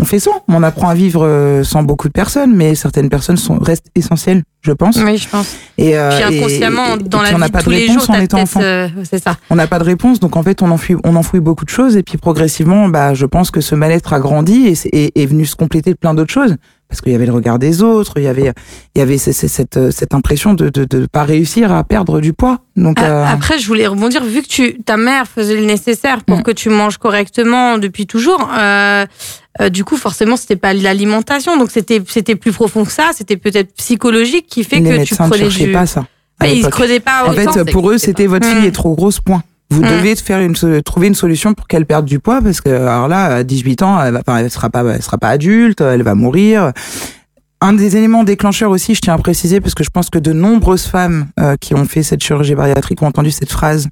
[0.00, 0.44] on fait sans.
[0.48, 4.42] On apprend à vivre euh, sans beaucoup de personnes, mais certaines personnes sont, restent essentielles,
[4.62, 4.96] je pense.
[5.04, 5.56] Oui, je pense.
[5.76, 7.86] Et, euh, Puis inconsciemment, et- et dans la on n'a vie pas de tous les
[7.88, 8.60] réponse jours, en étant enfant.
[8.62, 9.36] euh, c'est ça.
[9.50, 11.96] On n'a pas de réponse, donc en fait, on enfouit, on enfouit beaucoup de choses.
[11.96, 14.74] Et puis progressivement, bah, je pense que ce mal-être a grandi et
[15.06, 16.54] est, est venu se compléter de plein d'autres choses.
[16.88, 18.52] Parce qu'il y avait le regard des autres, il y avait,
[18.94, 21.84] il y avait ce- ce- cette, cette impression de ne de, de pas réussir à
[21.84, 22.60] perdre du poids.
[22.76, 26.38] Donc, euh, Après, je voulais rebondir, vu que tu, ta mère faisait le nécessaire pour
[26.38, 26.42] Mm.
[26.44, 29.04] que tu manges correctement depuis toujours, euh,
[29.60, 33.36] euh, du coup, forcément, c'était pas l'alimentation, donc c'était c'était plus profond que ça, c'était
[33.36, 35.72] peut-être psychologique qui fait les que tu ne prenais cherchaient du.
[35.72, 36.06] pas ça.
[36.40, 38.66] Mais ils se creusaient pas En fait, pour eux, c'était votre fille Mm.
[38.66, 39.42] est trop grosse, point.
[39.70, 39.88] Vous Mm.
[39.88, 43.24] devez faire une, trouver une solution pour qu'elle perde du poids parce que alors là,
[43.36, 46.14] à 18 ans, elle, va, enfin, elle sera pas, elle sera pas adulte, elle va
[46.14, 46.72] mourir.
[47.60, 50.32] Un des éléments déclencheurs aussi, je tiens à préciser, parce que je pense que de
[50.32, 53.88] nombreuses femmes euh, qui ont fait cette chirurgie bariatrique ont entendu cette phrase.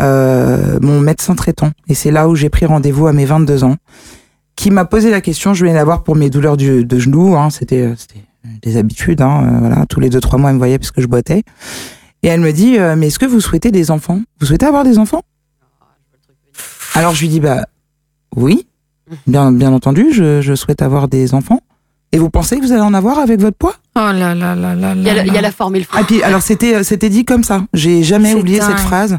[0.00, 3.76] Euh, mon médecin traitant, et c'est là où j'ai pris rendez-vous à mes 22 ans,
[4.56, 5.52] qui m'a posé la question.
[5.52, 7.36] Je venais la voir pour mes douleurs du, de genoux.
[7.36, 7.94] Hein, c'était, euh,
[8.62, 9.20] des habitudes.
[9.20, 11.42] Hein, euh, voilà, tous les deux trois mois, elle me voyait parce que je boitais.
[12.24, 14.20] Et elle me dit, euh, mais est-ce que vous souhaitez des enfants?
[14.40, 15.22] Vous souhaitez avoir des enfants?
[16.94, 17.66] Alors je lui dis bah
[18.36, 18.66] oui,
[19.26, 21.60] bien bien entendu, je, je souhaite avoir des enfants.
[22.12, 23.74] Et vous pensez que vous allez en avoir avec votre poids?
[23.96, 25.22] Oh là là là là Il y, a, là.
[25.24, 25.96] le- il y a la forme et le fond.
[26.00, 27.66] Ah puis alors c'était c'était dit comme ça.
[27.74, 28.70] J'ai jamais oublié dingue.
[28.70, 29.18] cette phrase.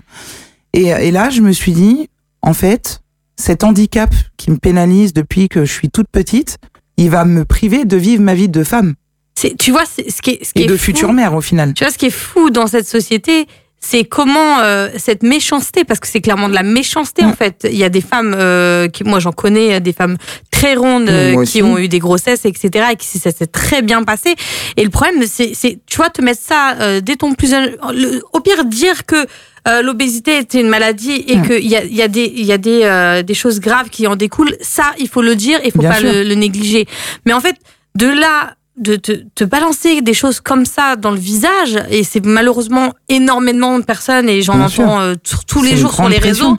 [0.74, 2.10] Et, et là je me suis dit
[2.41, 3.02] en fait
[3.38, 6.58] cet handicap qui me pénalise depuis que je suis toute petite,
[6.96, 8.94] il va me priver de vivre ma vie de femme
[9.38, 11.34] C'est- Tu vois, c'est- ce qui est, ce qui et est de fou- future mère
[11.34, 11.74] au final.
[11.74, 13.48] Tu vois, ce qui est fou dans cette société,
[13.82, 17.28] c'est comment euh, cette méchanceté, parce que c'est clairement de la méchanceté Mm.
[17.28, 17.67] en fait.
[17.69, 20.17] Il y a des femmes, euh, qui, moi j'en connais, des femmes
[20.52, 22.86] très rondes Mm, euh, qui ont eu des grossesses, etc.
[22.93, 24.36] et qui ça s'est très bien passé.
[24.78, 27.76] Et le problème, c'est, c'est tu vois, te mettre ça euh, dès ton plus jeune,
[27.93, 29.28] le- au pire dire que
[29.67, 31.48] euh, l'obésité était une maladie et Mm.
[31.48, 33.89] qu'il y a, il y a des, il y a des, euh, des choses graves
[33.89, 34.56] qui en découlent.
[34.62, 36.88] Ça, il faut le dire, il faut Bien pas le, le négliger.
[37.26, 37.56] Mais en fait,
[37.95, 42.26] de là de te, te balancer des choses comme ça dans le visage, et c'est
[42.26, 45.16] malheureusement énormément de personnes, et j'en entends euh,
[45.48, 46.52] tous les jours sur les pression.
[46.52, 46.58] réseaux,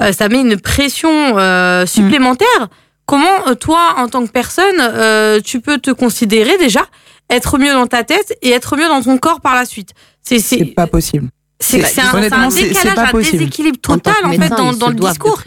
[0.00, 2.68] euh, ça met une pression euh, supplémentaire.
[3.08, 6.86] Comment euh, toi, en tant que personne, euh, tu peux te considérer déjà
[7.30, 9.92] être mieux dans ta tête et être mieux dans ton corps par la suite?
[10.22, 11.30] C'est pas possible.
[11.58, 15.42] c'est un, décalage, déséquilibre total en fait dans, le discours.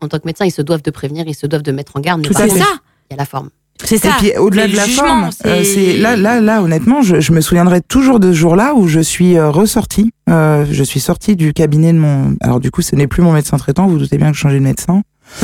[0.00, 2.00] En tant que médecin, ils se doivent de prévenir, ils se doivent de mettre en
[2.00, 2.22] garde.
[2.22, 2.58] Tout pas à C'est fait.
[2.58, 2.66] faire.
[2.66, 3.50] ça, Il y a la forme.
[3.82, 4.08] C'est ça.
[4.08, 7.40] Et puis au-delà de la forme, euh, c'est- là, là, là, honnêtement, je, je me
[7.40, 10.12] souviendrai toujours de ce jour-là où je suis euh, ressortie.
[10.30, 12.36] Euh, je suis sortie du cabinet de mon.
[12.40, 13.86] Alors du coup, ce n'est plus mon médecin traitant.
[13.86, 15.02] Vous, vous doutez bien que je changeais de médecin.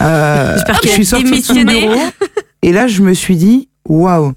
[0.00, 1.94] Euh, J'espère je suis sortie de son bureau
[2.62, 4.32] et là, je me suis dit, waouh.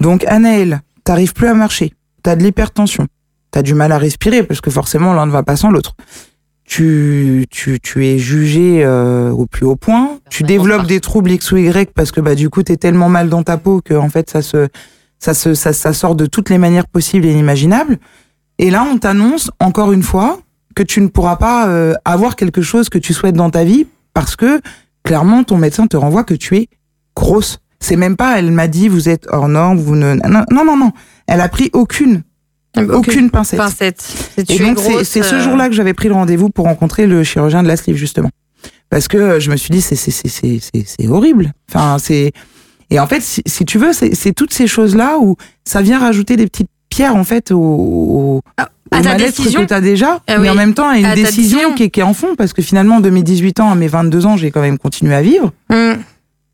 [0.00, 1.92] Donc Anaël, t'arrives plus à marcher.
[2.22, 3.06] T'as de l'hypertension.
[3.50, 5.94] T'as du mal à respirer parce que forcément l'un ne va pas sans l'autre.
[6.68, 10.18] Tu, tu, tu es jugé euh, au plus haut point.
[10.28, 13.30] Tu développes des troubles X ou Y parce que bah du coup t'es tellement mal
[13.30, 14.68] dans ta peau que en fait ça se
[15.18, 17.98] ça se ça, ça sort de toutes les manières possibles et inimaginables.
[18.58, 20.40] Et là on t'annonce encore une fois
[20.74, 23.86] que tu ne pourras pas euh, avoir quelque chose que tu souhaites dans ta vie
[24.12, 24.60] parce que
[25.04, 26.68] clairement ton médecin te renvoie que tu es
[27.16, 27.60] grosse.
[27.80, 30.76] C'est même pas elle m'a dit vous êtes hors norme, vous ne non non non
[30.76, 30.92] non.
[31.26, 32.24] Elle a pris aucune
[32.90, 33.58] aucune pincette.
[33.58, 34.00] pincette.
[34.36, 37.22] C'est Et donc, c'est ce euh, jour-là que j'avais pris le rendez-vous pour rencontrer le
[37.24, 38.30] chirurgien de la sleeve, justement.
[38.90, 41.52] Parce que euh, je me suis dit, c'est- c'est- c'est c'est- horrible.
[41.70, 42.32] Enfin, c'est.
[42.90, 45.98] Et en fait, si, si tu veux, c'est c'est toutes ces choses-là où ça vient
[45.98, 49.60] rajouter des petites pierres, en fait, au, au, à au ta mal-être décision.
[49.60, 50.50] que tu as déjà, Ah mais oui.
[50.50, 51.74] en même temps, à une À décision décision.
[51.74, 53.88] qui est, qui est en fond, parce que finalement, de mes 18 ans à mes
[53.88, 55.98] 22 ans, j'ai quand même continué à vivre, Hum.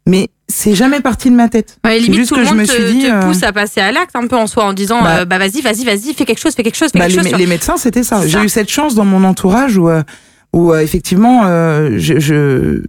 [0.09, 1.79] mais c'est jamais parti de ma tête.
[1.85, 3.43] Ouais, limite, juste tout que le je monde me te, suis dit, te euh, pousse
[3.43, 5.85] à passer à l'acte un peu en soi en disant Bah, euh, bah vas-y, vas-y,
[5.85, 7.27] vas-y, fais quelque chose, fais quelque chose, fais Bah, quelque les, chose.
[7.27, 8.27] mé- sur- les médecins, c'était ça.
[8.27, 10.03] J'ai eu cette chance dans mon entourage où, euh,
[10.53, 12.83] où effectivement, euh, je, je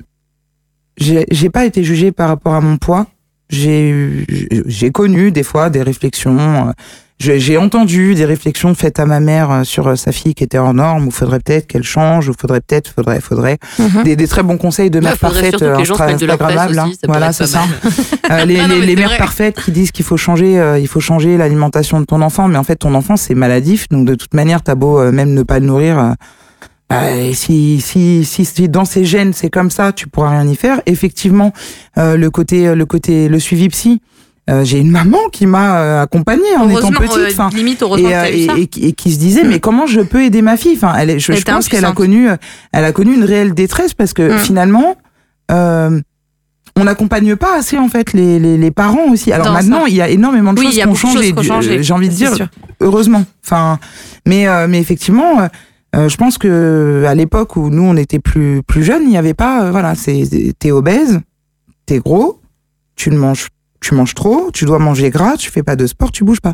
[0.98, 3.08] j'ai pas été jugée par rapport à mon poids.
[3.50, 6.74] J'ai connu des fois des réflexions.
[7.18, 10.58] J'ai entendu des réflexions faites à ma mère euh, sur euh, sa fille qui était
[10.58, 13.58] hors norme, où faudrait peut-être qu'elle change, ou faudrait peut-être, faudrait, faudrait.
[13.80, 14.04] Mhm.
[14.04, 16.04] Des, des très bons conseils de Ouais, mère faudrait parfaite, surtout que les gens se
[16.04, 17.08] mettent de la presse Instagrammables, hein.
[17.08, 17.64] Voilà, c'est ça.
[18.32, 21.00] Euh, les, non, les- les mères parfaites qui disent qu'il faut changer, euh, il faut
[21.00, 24.34] changer l'alimentation de ton enfant, mais en fait ton enfant c'est maladif, donc de toute
[24.34, 26.12] manière t'as beau euh, même ne pas le nourrir, euh,
[26.90, 27.02] bah,
[27.34, 30.82] si, si si si dans ses gènes c'est comme ça, tu pourras rien y faire.
[30.86, 31.54] Effectivement,
[31.98, 34.02] euh, le côté le côté le suivi psy,
[34.50, 37.50] euh, j'ai une maman qui m'a euh, accompagnée en étant petite, euh, enfin.
[37.54, 40.42] limite, heureusement Et, et, et qui- et qui se disait mais comment je peux aider
[40.42, 40.74] ma fille?
[40.76, 42.28] Enfin elle est, je, je pense qu'elle a connu
[42.72, 44.38] elle a connu une réelle détresse parce que Mm.
[44.38, 44.96] finalement
[45.52, 46.00] euh,
[46.78, 49.32] on n'accompagne pas assez en fait les, les, les parents aussi.
[49.32, 49.90] Alors Dans maintenant, ça.
[49.90, 51.34] il y a énormément de Oui, choses qui ont changé.
[51.82, 52.48] J'ai envie de dire sûr.
[52.82, 53.24] heureusement.
[53.46, 53.80] Enfin,
[54.28, 55.48] mais euh, mais effectivement,
[55.96, 59.18] euh, je pense que à l'époque où nous on était plus plus jeunes, il n'y
[59.18, 60.24] avait pas euh, voilà, c'est
[60.60, 61.22] t'es obèse,
[61.86, 62.42] t'es gros,
[62.98, 63.48] tu ne manges
[63.86, 66.54] tu manges trop, tu dois manger gras, tu fais pas de sport, tu bouges pas.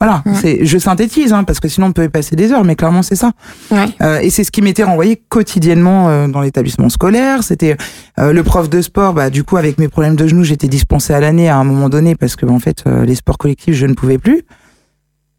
[0.00, 0.32] Voilà, Ouais.
[0.42, 3.02] c'est je synthétise hein, parce que sinon on peut y passer des heures, mais clairement
[3.02, 3.32] c'est ça.
[3.70, 3.86] Ouais.
[4.02, 7.42] Euh, et c'est ce qui m'était renvoyé quotidiennement euh, dans l'établissement scolaire.
[7.42, 7.76] C'était
[8.18, 9.14] euh, le prof de sport.
[9.14, 11.88] Bah, du coup, avec mes problèmes de genoux, j'étais dispensée à l'année à un moment
[11.88, 14.42] donné parce que en fait, les sports collectifs, je ne pouvais plus.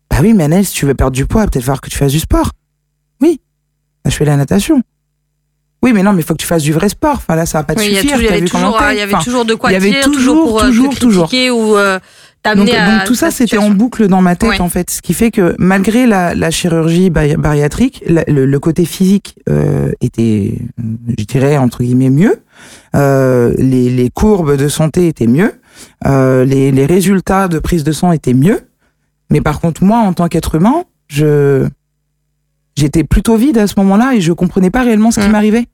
[0.10, 2.13] Bah oui, mais Annelle, si tu veux perdre du poids, peut-être falloir que tu fasses
[2.13, 2.51] du sport.
[3.21, 3.39] Oui,
[4.03, 4.82] Bah, je fais la natation.
[5.84, 7.16] Oui, mais non, mais il faut que tu fasses du vrai sport.
[7.18, 8.18] Enfin là, ça va pas te Oui, il y, a suffire.
[8.18, 10.02] toujours- il y avait toujours, euh, il y avait toujours de quoi il y avait
[10.02, 11.30] toujours, pour euh, toujours, toujours.
[11.34, 12.02] ou euh, donc,
[12.44, 14.62] t'amener à donc tout ça, ta c'était en boucle dans ma tête Ouais.
[14.62, 18.60] en fait, ce qui fait que malgré la, la chirurgie bari- bariatrique, la- le, le
[18.60, 20.54] côté physique euh, était,
[21.18, 22.40] je dirais entre guillemets mieux.
[22.96, 25.54] Euh, les, les courbes de santé étaient mieux,
[26.08, 28.62] euh, les, les résultats de prise de sang étaient mieux.
[29.30, 31.68] Mais par contre, moi, en tant qu'être humain, je
[32.78, 35.32] j'étais plutôt vide à ce moment-là et je comprenais pas réellement ce qui Mm.
[35.32, 35.66] m'arrivait.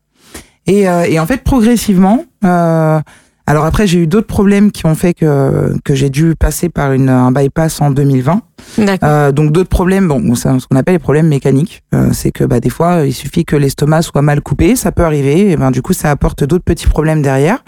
[0.65, 2.99] Et, euh, et en fait, progressivement, euh,
[3.45, 6.93] Alors après, j'ai eu d'autres problèmes qui ont fait que, que j'ai dû passer par
[6.93, 8.41] une, un bypass en 2020.
[8.77, 8.97] D'accord.
[9.09, 11.83] Euh, donc d'autres problèmes, bon, c'est ce qu'on appelle les problèmes mécaniques.
[11.93, 15.03] Euh, c'est que bah, des fois, il suffit que l'estomac soit mal coupé, ça peut
[15.03, 17.65] arriver, et ben du coup, ça apporte d'autres petits problèmes derrière.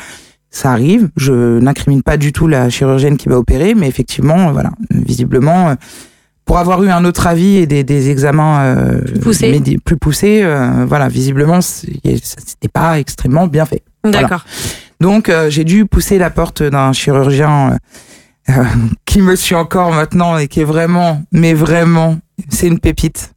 [0.49, 1.09] Ça arrive.
[1.17, 5.75] Je n'incrimine pas du tout la chirurgienne qui va opérer, mais effectivement, voilà, visiblement, euh,
[6.45, 9.51] pour avoir eu un autre avis et des, des examens euh, Poussés.
[9.51, 13.83] médi- plus poussés, euh, voilà, visiblement, c'était pas extrêmement bien fait.
[14.03, 14.21] voilà.
[14.21, 14.45] D'accord.
[15.01, 17.71] Donc euh, j'ai dû pousser la porte d'un chirurgien
[18.49, 18.63] euh, euh,
[19.05, 22.17] qui me suit encore maintenant et qui est vraiment, mais vraiment,
[22.49, 23.31] c'est une pépite.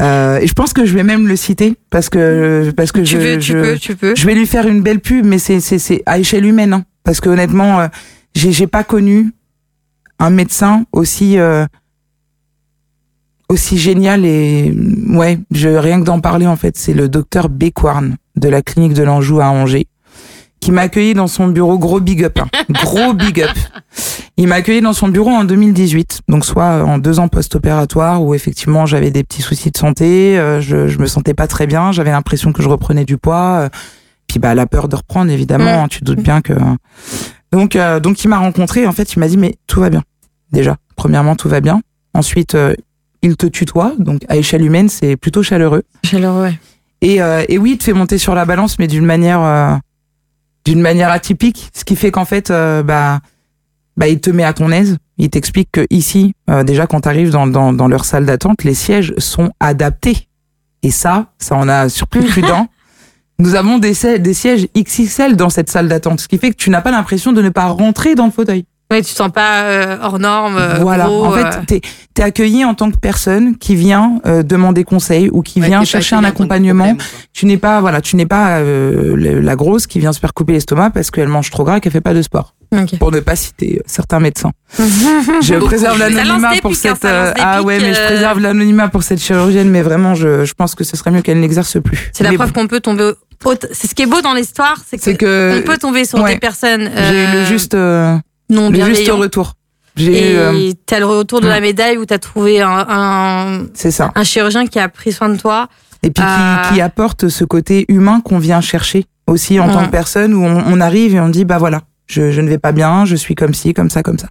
[0.00, 3.06] Euh, et je pense que je vais même le citer parce que parce que Tu
[3.06, 4.14] je, veux, tu je, peux, tu peux.
[4.16, 6.84] je vais lui faire une belle pub, mais c'est c'est c'est à échelle humaine, hein,
[7.04, 7.88] parce que honnêtement, euh,
[8.34, 9.30] j'ai j'ai pas connu
[10.18, 11.66] un médecin aussi euh,
[13.50, 14.72] aussi génial et
[15.08, 18.94] ouais, je rien que d'en parler en fait, c'est le docteur Bécoirne de la clinique
[18.94, 19.86] de l'Anjou à Angers
[20.60, 23.50] qui m'a accueilli dans son bureau, gros big up, hein, gros big up.
[24.36, 28.34] Il m'a accueilli dans son bureau en 2018, donc soit en deux ans post-opératoire où
[28.34, 31.92] effectivement j'avais des petits soucis de santé, euh, je, je me sentais pas très bien,
[31.92, 33.68] j'avais l'impression que je reprenais du poids, euh,
[34.26, 35.84] puis bah la peur de reprendre évidemment, Mm.
[35.84, 36.52] hein, tu te doutes bien que
[37.52, 40.02] donc euh, donc il m'a rencontré, en fait il m'a dit mais tout va bien.
[40.52, 41.80] Déjà, premièrement tout va bien,
[42.14, 42.74] ensuite euh,
[43.22, 45.82] il te tutoie, donc à échelle humaine c'est plutôt chaleureux.
[46.04, 46.58] Chaleureux, ouais.
[47.02, 49.74] Et, euh, et oui, il te fait monter sur la balance, mais d'une manière, euh,
[50.64, 53.20] d'une manière atypique, ce qui fait qu'en fait, euh, bah,
[53.96, 54.96] bah, il te met à ton aise.
[55.18, 58.64] Il t'explique que ici, euh, déjà quand tu arrives dans, dans, dans leur salle d'attente,
[58.64, 60.28] les sièges sont adaptés.
[60.82, 62.68] Et ça, ça en a surpris plus d'un.
[63.38, 66.68] Nous avons des, des sièges XXL dans cette salle d'attente, ce qui fait que tu
[66.68, 68.64] n'as pas l'impression de ne pas rentrer dans le fauteuil.
[68.90, 70.56] Ouais, tu te sens pas euh, hors norme.
[70.58, 71.04] euh, voilà.
[71.06, 71.80] gros, en euh, fait, t'es
[72.18, 75.84] es accueilli en tant que personne qui vient euh, demander conseil ou qui Ouais, vient
[75.84, 76.94] chercher un accompagnement
[77.32, 80.34] tu n'es pas voilà tu n'es pas euh, le- la grosse qui vient se faire
[80.34, 82.98] couper l'estomac parce qu'elle mange trop gras et qu'elle fait pas de sport ok.
[82.98, 85.66] pour ne pas citer euh, certains médecins je Beaucoup.
[85.66, 88.06] préserve l'anonymat pour hein, cette euh, ah ouais mais je euh.
[88.06, 91.40] préserve l'anonymat pour cette chirurgienne mais vraiment je, je pense que ce serait mieux qu'elle
[91.40, 93.12] n'exerce plus C'est la preuve bon, qu'on peut tomber.
[93.72, 96.18] C'est ce qui est beau dans l'histoire, c'est que, c'est que on peut tomber sur
[96.20, 96.34] ouais.
[96.34, 98.14] des personnes j'ai euh, le juste euh,
[98.50, 99.20] non le juste bienveillantes.
[99.20, 99.54] retour
[99.96, 103.66] j'ai eu euh, Et t'as le retour de la médaille où t'as trouvé un, un,
[103.74, 105.68] c'est ça un chirurgien qui a pris soin de toi.
[106.02, 106.62] et puis Euh.
[106.68, 110.44] qui, qui apporte ce côté humain qu'on vient chercher aussi en tant que personne où
[110.44, 113.16] on, on arrive et on dit bah voilà je, je ne vais pas bien je
[113.16, 114.28] suis comme ci comme ça comme ça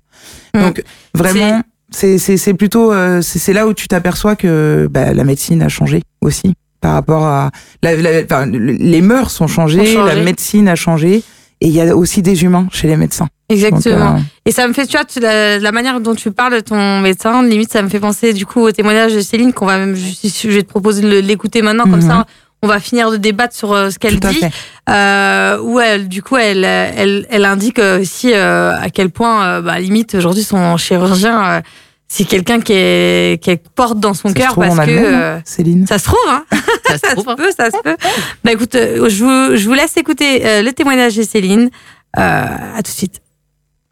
[0.53, 5.13] donc vraiment c'est c'est c'est plutôt euh, c'est c'est là où tu t'aperçois que bah,
[5.13, 7.51] la médecine a changé aussi par rapport à
[7.83, 10.15] la, la- enfin, le- les mœurs sont changées, Ont changé.
[10.15, 11.23] la médecine a changé
[11.61, 14.15] et il y a aussi des humains chez les médecins Donc, Exactement.
[14.15, 16.59] euh, Et ça me fait, tu vois, tu- la, la manière dont tu parles de
[16.59, 19.77] ton médecin, limite, ça me fait penser du coup au témoignage de Céline qu'on va
[19.79, 22.07] même, je, je vais te proposer de l'écouter maintenant, comme Mhm.
[22.07, 22.25] ça,
[22.61, 24.41] on va finir de débattre sur euh, ce qu'elle dit.
[24.89, 29.61] Euh, où elle, du coup, elle, elle, elle indique aussi euh, à quel point, euh,
[29.61, 31.61] bah, limite, aujourd'hui, son chirurgien, euh,
[32.07, 35.41] c'est quelqu'un qui est, qu'elle porte dans son Ça se cœur parce que euh, hein,
[35.45, 35.87] Céline.
[35.87, 36.43] ça se trouve, hein.
[36.87, 37.35] Ça se ça trouve, se hein.
[37.35, 37.95] peut, ça se peut.
[38.43, 41.69] Bah écoute, euh, je vous, je vous laisse écouter euh, le témoignage de Céline.
[42.17, 43.21] Euh, à tout de suite.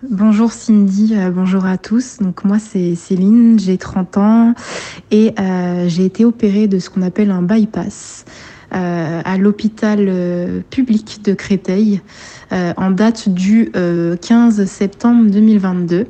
[0.04, 2.20] Bonjour Cindy, euh, bonjour à tous.
[2.20, 4.54] Donc moi c'est Céline, j'ai 30 ans
[5.10, 8.24] et euh, j'ai été opérée de ce qu'on appelle un bypass
[8.76, 12.02] euh, à l'hôpital public de Créteil
[12.52, 16.06] en date du euh, 15 septembre 2022.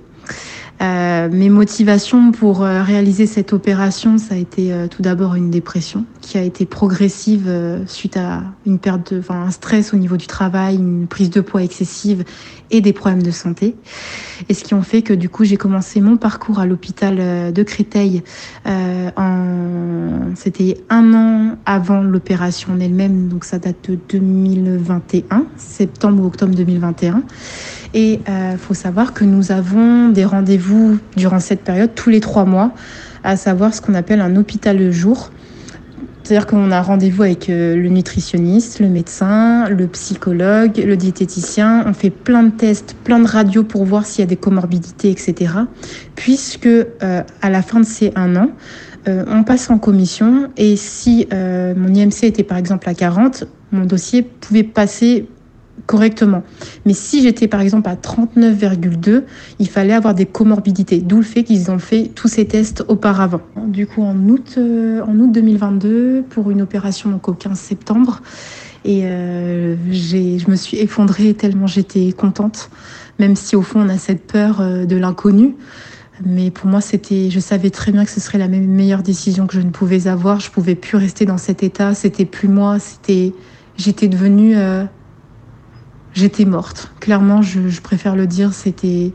[0.79, 5.49] Euh, mes motivations pour euh, réaliser cette opération, ça a été euh, tout d'abord une
[5.49, 7.49] dépression qui a été progressive
[7.87, 11.41] suite à une perte de, enfin un stress au niveau du travail, une prise de
[11.41, 12.25] poids excessive
[12.69, 13.75] et des problèmes de santé.
[14.49, 17.63] Et ce qui ont fait que du coup j'ai commencé mon parcours à l'hôpital de
[17.63, 18.23] Créteil.
[18.65, 19.36] En...
[20.39, 26.53] C'était un an avant l'opération en elle-même, donc ça date de 2021, septembre ou octobre
[26.53, 27.23] 2021.
[27.95, 32.45] Et il faut savoir que nous avons des rendez-vous durant cette période tous les trois
[32.45, 32.71] mois,
[33.23, 35.31] à savoir ce qu'on appelle un hôpital le jour.
[36.27, 41.85] C'est-à-dire qu'on a rendez-vous avec euh, le nutritionniste, le médecin, le psychologue, le diététicien.
[41.87, 45.09] On fait plein de tests, plein de radios pour voir s'il y a des comorbidités,
[45.09, 45.53] etc.
[46.15, 48.49] Puisque euh, à la fin de ces un an,
[49.07, 53.45] euh, on passe en commission et si euh, mon IMC était par exemple à 40,
[53.71, 55.27] mon dossier pouvait passer
[55.85, 56.43] correctement.
[56.85, 59.23] Mais si j'étais par exemple à 39,2,
[59.59, 63.41] il fallait avoir des comorbidités, d'où le fait qu'ils ont fait tous ces tests auparavant.
[63.67, 68.21] Du coup, en août, euh, en août 2022, pour une opération donc au 15 septembre,
[68.85, 72.69] et je me suis effondrée tellement j'étais contente,
[73.19, 75.55] même si au fond on a cette peur de l'inconnu.
[76.25, 79.45] Mais pour moi, c'était, je savais très bien que ce serait la me- meilleure décision
[79.47, 80.39] que je ne pouvais avoir.
[80.39, 81.93] Je pouvais plus rester dans cet état.
[81.93, 82.79] C'était plus moi.
[82.79, 83.33] C'était,
[83.77, 84.85] j'étais devenue, euh,
[86.13, 86.91] j'étais morte.
[86.99, 89.13] Clairement, je, je préfère le dire, c'était,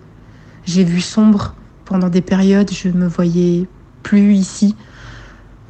[0.65, 3.67] j'ai vu sombre pendant des périodes, je me voyais
[4.03, 4.77] plus ici,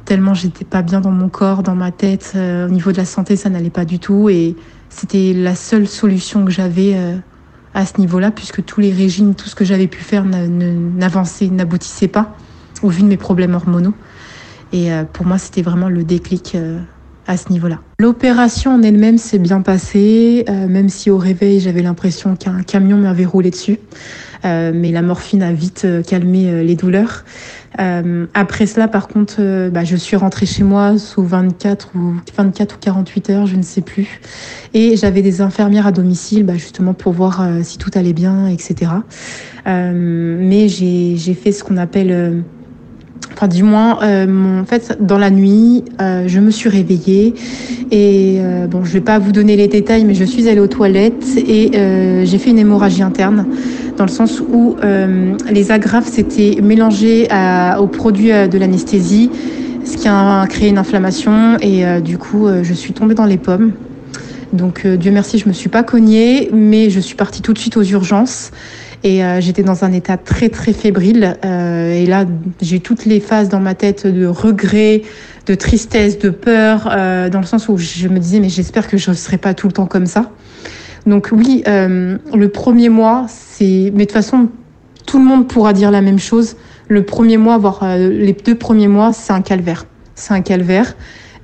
[0.05, 3.05] tellement j'étais pas bien dans mon corps, dans ma tête, euh, au niveau de la
[3.05, 4.55] santé, ça n'allait pas du tout, et
[4.89, 7.17] c'était la seule solution que j'avais euh,
[7.73, 12.07] à ce niveau-là, puisque tous les régimes, tout ce que j'avais pu faire n'avançait, n'aboutissait
[12.07, 12.35] pas,
[12.81, 13.93] au vu de mes problèmes hormonaux.
[14.73, 16.79] Et euh, pour moi, c'était vraiment le déclic euh,
[17.27, 17.79] à ce niveau-là.
[17.99, 22.97] L'opération en elle-même s'est bien passée, euh, même si au réveil, j'avais l'impression qu'un camion
[22.97, 23.79] m'avait roulé dessus.
[24.45, 27.23] Mais la morphine a vite calmé les douleurs.
[27.79, 32.15] Euh, après cela, par contre, euh, bah, je suis rentrée chez moi sous 24 ou
[32.35, 34.21] 24 ou 48 heures, je ne sais plus.
[34.73, 38.47] Et j'avais des infirmières à domicile, bah, justement pour voir euh, si tout allait bien,
[38.47, 38.91] etc.
[39.67, 42.43] Euh, mais j'ai fait ce qu'on appelle
[43.31, 47.33] Enfin, du moins, euh, en fait, dans la nuit, euh, je me suis réveillée
[47.91, 50.67] et euh, bon, je vais pas vous donner les détails, mais je suis allée aux
[50.67, 51.71] toilettes et
[52.25, 53.45] j'ai fait une hémorragie interne,
[53.97, 54.75] dans le sens où
[55.51, 57.27] les agrafes s'étaient mélangées
[57.79, 59.29] aux produits de l'anesthésie,
[59.85, 63.71] ce qui a créé une inflammation et du coup, je suis tombée dans les pommes.
[64.53, 67.77] Donc, Dieu merci, je me suis pas cognée, mais je suis partie tout de suite
[67.77, 68.51] aux urgences.
[69.03, 71.37] Et euh, j'étais dans un état très très fébrile.
[71.43, 72.25] Euh, et là,
[72.61, 75.01] j'ai eu toutes les phases dans ma tête de regret,
[75.45, 78.97] de tristesse, de peur, euh, dans le sens où je me disais mais j'espère que
[78.97, 80.31] je ne serai pas tout le temps comme ça.
[81.05, 84.47] Donc oui, le premier mois, c'est mais de toute façon
[85.05, 86.55] tout le monde pourra dire la même chose.
[86.87, 89.85] Le premier mois, voire les deux premiers mois, c'est un calvaire.
[90.15, 90.95] C'est un calvaire.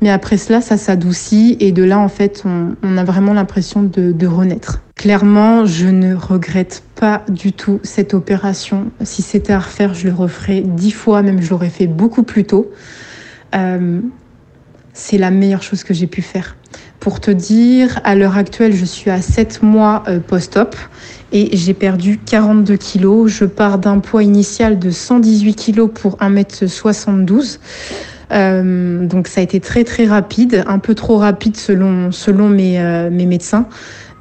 [0.01, 4.11] Mais après cela, ça s'adoucit et de là, en fait, on, a vraiment l'impression de,
[4.11, 4.81] de renaître.
[4.95, 8.91] Clairement, je ne regrette pas du tout cette opération.
[9.01, 12.45] Si c'était à refaire, je le referais dix fois, même je l'aurais fait beaucoup plus
[12.45, 12.71] tôt.
[13.55, 13.99] Euh,
[14.93, 16.55] c'est la meilleure chose que j'ai pu faire.
[16.99, 20.75] Pour te dire, à l'heure actuelle, je suis à 7 mois euh, post-op
[21.31, 23.31] et j'ai perdu 42 kilos.
[23.31, 27.59] Je pars d'un poids initial de 118 kilos pour 1m72.
[28.31, 32.79] Euh, donc ça a été très très rapide, un peu trop rapide selon, selon mes,
[32.79, 33.65] euh, mes médecins.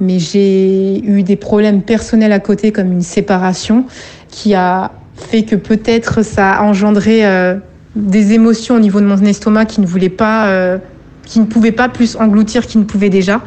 [0.00, 3.84] Mais j'ai eu des problèmes personnels à côté comme une séparation
[4.28, 7.56] qui a fait que peut-être ça a engendré euh,
[7.96, 10.78] des émotions au niveau de mon estomac qui ne voulait pas,
[11.24, 13.42] qui ne pouvait pas plus engloutir qu'il ne pouvait déjà.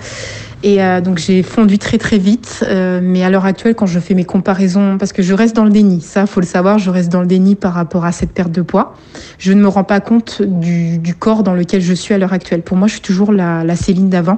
[0.64, 2.64] Et euh, donc j'ai fondu très très vite.
[2.68, 5.66] Euh, mais à l'heure actuelle, quand je fais mes comparaisons, parce que je reste dans
[5.66, 8.32] le déni, ça faut le savoir, je reste dans le déni par rapport à cette
[8.32, 8.96] perte de poids.
[9.40, 12.34] Je ne me rends pas compte du, du corps dans lequel je suis à l'heure
[12.34, 12.62] actuelle.
[12.62, 14.38] Pour moi, je suis toujours la, la Céline d'avant.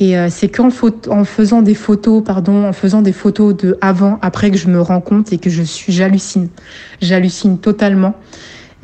[0.00, 0.70] Et euh, c'est qu'en
[1.08, 4.80] en faisant des photos, pardon, en faisant des photos de avant, après que je me
[4.80, 6.48] rends compte et que je suis, j'hallucine,
[7.00, 8.14] j'hallucine totalement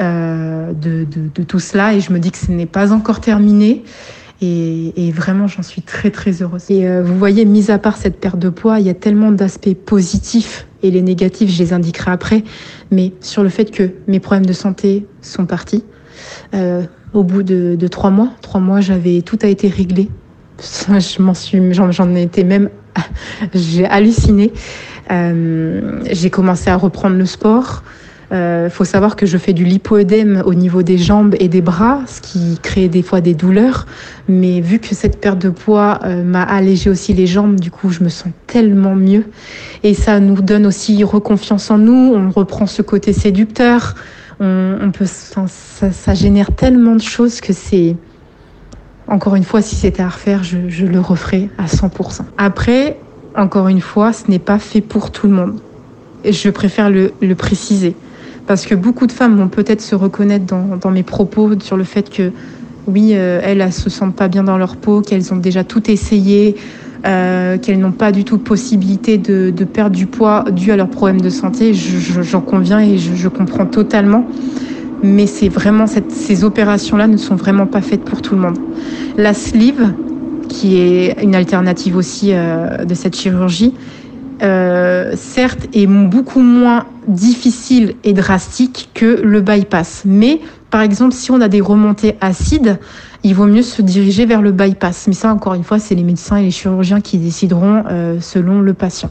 [0.01, 3.21] euh, de, de, de tout cela et je me dis que ce n'est pas encore
[3.21, 3.83] terminé.
[4.43, 6.71] Et, et vraiment, j'en suis très très heureuse.
[6.71, 9.33] Et euh, vous voyez, mis à part cette perte de poids, il y a tellement
[9.33, 12.45] d'aspects positifs et les négatifs, je les indiquerai après.
[12.91, 15.85] Mais sur le fait que mes problèmes de santé sont partis,
[16.55, 20.09] euh, au bout de, de trois mois, trois mois, j'avais tout a été réglé.
[20.59, 22.71] Je m'en suis, j'en, j'en étais même,
[23.55, 24.53] j'ai halluciné.
[25.11, 27.83] Euh, j'ai commencé à reprendre le sport.
[28.31, 31.61] Il euh, faut savoir que je fais du lipoëdème au niveau des jambes et des
[31.61, 33.87] bras, ce qui crée des fois des douleurs.
[34.29, 37.91] Mais vu que cette perte de poids euh, m'a allégé aussi les jambes, du coup,
[37.91, 39.25] je me sens tellement mieux.
[39.83, 42.15] Et ça nous donne aussi reconfiance en nous.
[42.15, 43.97] On reprend ce côté séducteur.
[44.39, 47.97] On, peut, ça, génère tellement de choses que c'est.
[49.09, 52.21] Encore une fois, si c'était à refaire, je, le referais à 100%.
[52.39, 52.97] Après,
[53.37, 55.61] encore une fois, ce n'est pas fait pour tout le monde.
[56.25, 57.97] Je préfère le préciser.
[58.51, 62.11] Parce que beaucoup de femmes vont peut-être se reconnaître dans, mes propos sur le fait
[62.11, 62.33] que,
[62.89, 65.89] oui, euh, elles, elles se sentent pas bien dans leur peau, qu'elles ont déjà tout
[65.89, 66.57] essayé,
[67.07, 71.21] euh, qu'elles n'ont pas du tout possibilité de, perdre du poids dû à leurs problèmes
[71.21, 71.75] de santé.
[71.75, 74.27] J'en je, conviens et je, comprends totalement.
[75.05, 78.59] Mais c'est vraiment ces opérations-là ne sont vraiment pas faites pour tout le monde.
[79.17, 79.93] La sleeve,
[80.49, 83.75] qui est une alternative aussi euh, de cette chirurgie,
[84.43, 90.03] euh, certes, est beaucoup moins difficile et drastique que le bypass.
[90.05, 92.79] Mais, par exemple, si on a des remontées acides,
[93.23, 95.07] il vaut mieux se diriger vers le bypass.
[95.09, 98.61] Mais ça, encore une fois, c'est les médecins et les chirurgiens qui décideront euh, selon
[98.61, 99.11] le patient.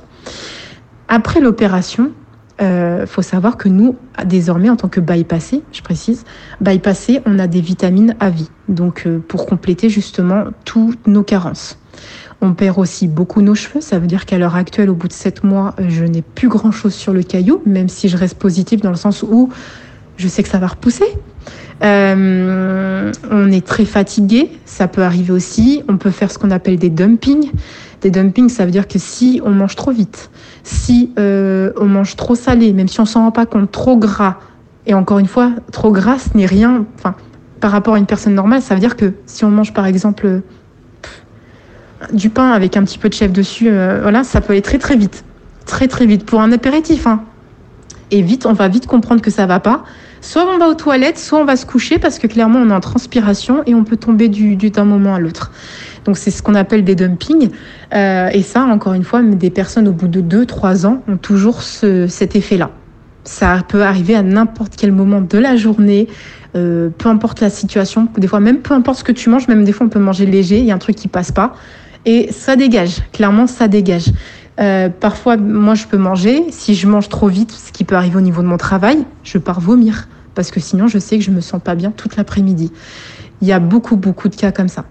[1.08, 2.12] Après l'opération,
[2.60, 6.26] il euh, faut savoir que nous, désormais, en tant que bypassé, je précise,
[6.60, 8.50] bypassé, on a des vitamines à vie.
[8.68, 11.78] Donc, pour compléter justement toutes nos carences.
[12.42, 13.82] On perd aussi beaucoup nos cheveux.
[13.82, 16.72] Ça veut dire qu'à l'heure actuelle, au bout de sept mois, je n'ai plus grand
[16.72, 19.50] chose sur le caillou, même si je reste positive dans le sens où
[20.18, 21.06] je sais que ça va repousser.
[21.84, 25.84] Euh, on est très fatigué, ça peut arriver aussi.
[25.88, 27.52] On peut faire ce qu'on appelle des dumpings.
[28.02, 30.30] Des dumpings, ça veut dire que si on mange trop vite,
[30.64, 34.38] si euh, on mange trop salé, même si on s'en rend pas compte, trop gras,
[34.86, 36.86] et encore une fois, trop gras, ce n'est rien.
[36.96, 37.16] Enfin,
[37.60, 40.42] par rapport à une personne normale, ça veut dire que si on mange par exemple
[42.14, 44.78] du pain avec un petit peu de chèvre dessus, euh, voilà, ça peut aller très
[44.78, 45.24] très vite,
[45.66, 47.08] très très vite pour un apéritif.
[47.08, 47.24] Hein.
[48.12, 49.84] Et vite, on va vite comprendre que ça va pas.
[50.22, 52.74] Soit on va aux toilettes, soit on va se coucher parce que clairement on est
[52.74, 55.52] en transpiration et on peut tomber du du- d'un moment à l'autre.
[56.06, 57.50] Donc c'est ce qu'on appelle des dumpings.
[57.94, 61.62] Euh, et ça, encore une fois, des personnes au bout de 2-3 ans ont toujours
[61.62, 62.72] ce, cet effet-là.
[63.24, 66.08] Ça peut arriver à n'importe quel moment de la journée,
[66.56, 68.08] euh, peu importe la situation.
[68.18, 70.26] Des fois, même peu importe ce que tu manges, même des fois on peut manger
[70.26, 71.54] léger, il y a un truc qui passe pas.
[72.06, 74.12] Et ça dégage, clairement ça dégage.
[74.60, 76.44] Euh, parfois, moi je peux manger.
[76.52, 79.38] Si je mange trop vite, ce qui peut arriver au niveau de mon travail, je
[79.38, 80.08] pars vomir.
[80.36, 82.72] Parce que sinon, je sais que je me sens pas bien toute l'après-midi.
[83.42, 84.86] Il y a beaucoup, beaucoup de cas comme ça.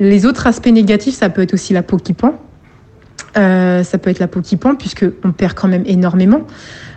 [0.00, 2.34] Les autres aspects négatifs, ça peut être aussi la peau qui pend.
[3.36, 6.42] Euh, ça peut être la peau qui pend, puisqu'on perd quand même énormément.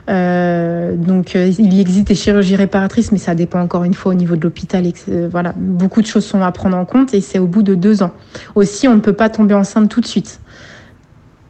[0.08, 4.16] Euh, donc, euh, il existe des chirurgies réparatrices, mais ça dépend encore une fois au
[4.16, 4.86] niveau de l'hôpital.
[5.10, 7.76] euh, voilà, beaucoup de choses sont à prendre en compte et c'est au bout de
[7.76, 8.12] deux ans.
[8.54, 10.40] Aussi, on ne peut pas tomber enceinte tout de suite.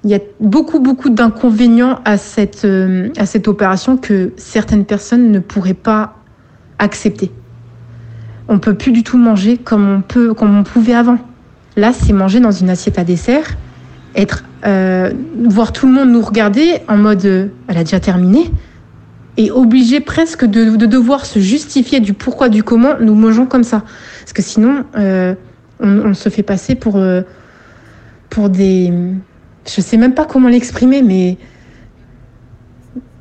[0.03, 2.67] Il y a beaucoup, beaucoup d'inconvénients à cette,
[3.17, 6.17] à cette opération que certaines personnes ne pourraient pas
[6.77, 7.31] accepter.
[8.47, 11.17] On peut plus du tout manger comme on peut, comme on pouvait avant.
[11.75, 13.57] Là, c'est manger dans une assiette à dessert,
[14.15, 15.11] être, euh,
[15.47, 18.49] voir tout le monde nous regarder en mode, euh, elle a déjà terminé,
[19.37, 23.65] et obligé presque de, de devoir se justifier du pourquoi, du comment nous mangeons comme
[23.65, 23.83] ça.
[24.21, 25.35] Parce que sinon, euh,
[25.81, 27.03] on, se fait passer pour,
[28.29, 28.93] pour des,
[29.67, 31.37] je sais même pas comment l'exprimer, mais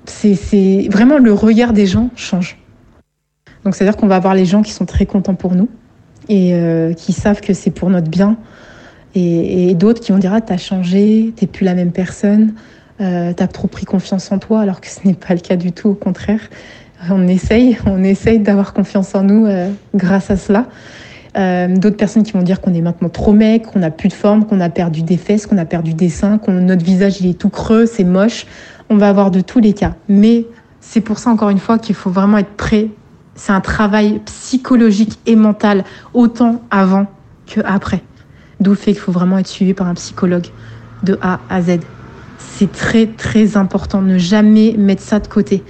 [0.05, 2.59] c'est, vraiment le regard des gens change.
[3.65, 5.69] Donc c'est-à-dire qu'on va avoir les gens qui sont très contents pour nous
[6.29, 6.55] et
[6.97, 8.37] qui savent que c'est pour notre bien,
[9.15, 12.55] et, d'autres qui vont dire ah t'as changé, t'es plus la même personne,
[13.01, 15.73] euh, t'as trop pris confiance en toi, alors que ce n'est pas le cas du
[15.73, 16.41] tout, au contraire.
[17.11, 20.67] On essaye, on essaye d'avoir confiance en nous euh, grâce à cela.
[21.37, 24.15] Euh, D'autres personnes qui vont dire qu'on est maintenant trop mec, qu'on a plus de
[24.15, 27.29] forme, qu'on a perdu des fesses, qu'on a perdu des seins, qu'on notre visage il
[27.29, 28.47] est tout creux, c'est moche.
[28.89, 29.95] On va avoir de tous les cas.
[30.09, 30.47] Mais
[30.81, 32.89] c'est pour ça encore une fois qu'il faut vraiment être prêt.
[33.35, 37.07] C'est un travail psychologique et mental autant avant
[37.47, 38.03] que après.
[38.61, 40.47] D'où le fait qu'il faut vraiment être suivi par un psychologue
[41.03, 41.81] de A à Z.
[42.39, 44.01] C'est très très important.
[44.01, 45.63] Ne jamais mettre ça de côté.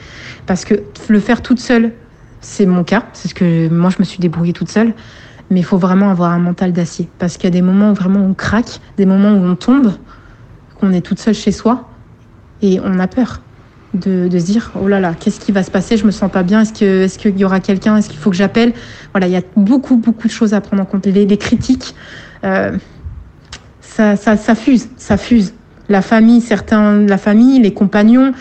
[0.47, 0.75] Parce que
[1.09, 1.93] le faire toute seule,
[2.41, 3.05] c'est mon cas.
[3.13, 4.95] C'est ce que moi je me suis débrouillée toute seule.
[5.51, 7.09] Mais il faut vraiment avoir un mental d'acier.
[7.19, 9.93] Parce qu'il y a des moments où vraiment on craque, des moments où on tombe,
[10.79, 11.89] qu'on est toute seule chez soi
[12.63, 13.41] et on a peur
[13.95, 15.97] de, se dire oh là là, qu'est-ce qui va se passer?
[15.97, 16.63] Je me sens pas bien.
[16.63, 17.97] Est-ce est-ce qu'il y aura quelqu'un?
[17.97, 18.73] Est-ce qu'il faut que j'appelle?
[19.13, 21.07] Voilà, il y a beaucoup beaucoup de choses à prendre en compte.
[21.07, 21.95] Les critiques,
[22.45, 22.77] euh,
[23.81, 25.55] ça, ça, ça fuse, ça fuse.
[25.89, 28.33] La famille, certains, la famille, les compagnons,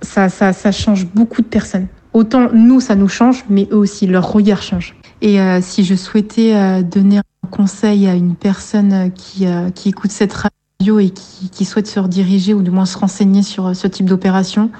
[0.00, 1.86] ça, ça, ça change beaucoup de personnes.
[2.12, 4.94] Autant nous, ça nous change, mais eux aussi, leur regard change.
[5.20, 10.10] Et euh, si je souhaitais euh, donner un conseil à une personne qui, qui écoute
[10.10, 13.86] cette radio et qui, qui souhaite se rediriger ou du moins se renseigner sur ce
[13.86, 14.70] type d'opération,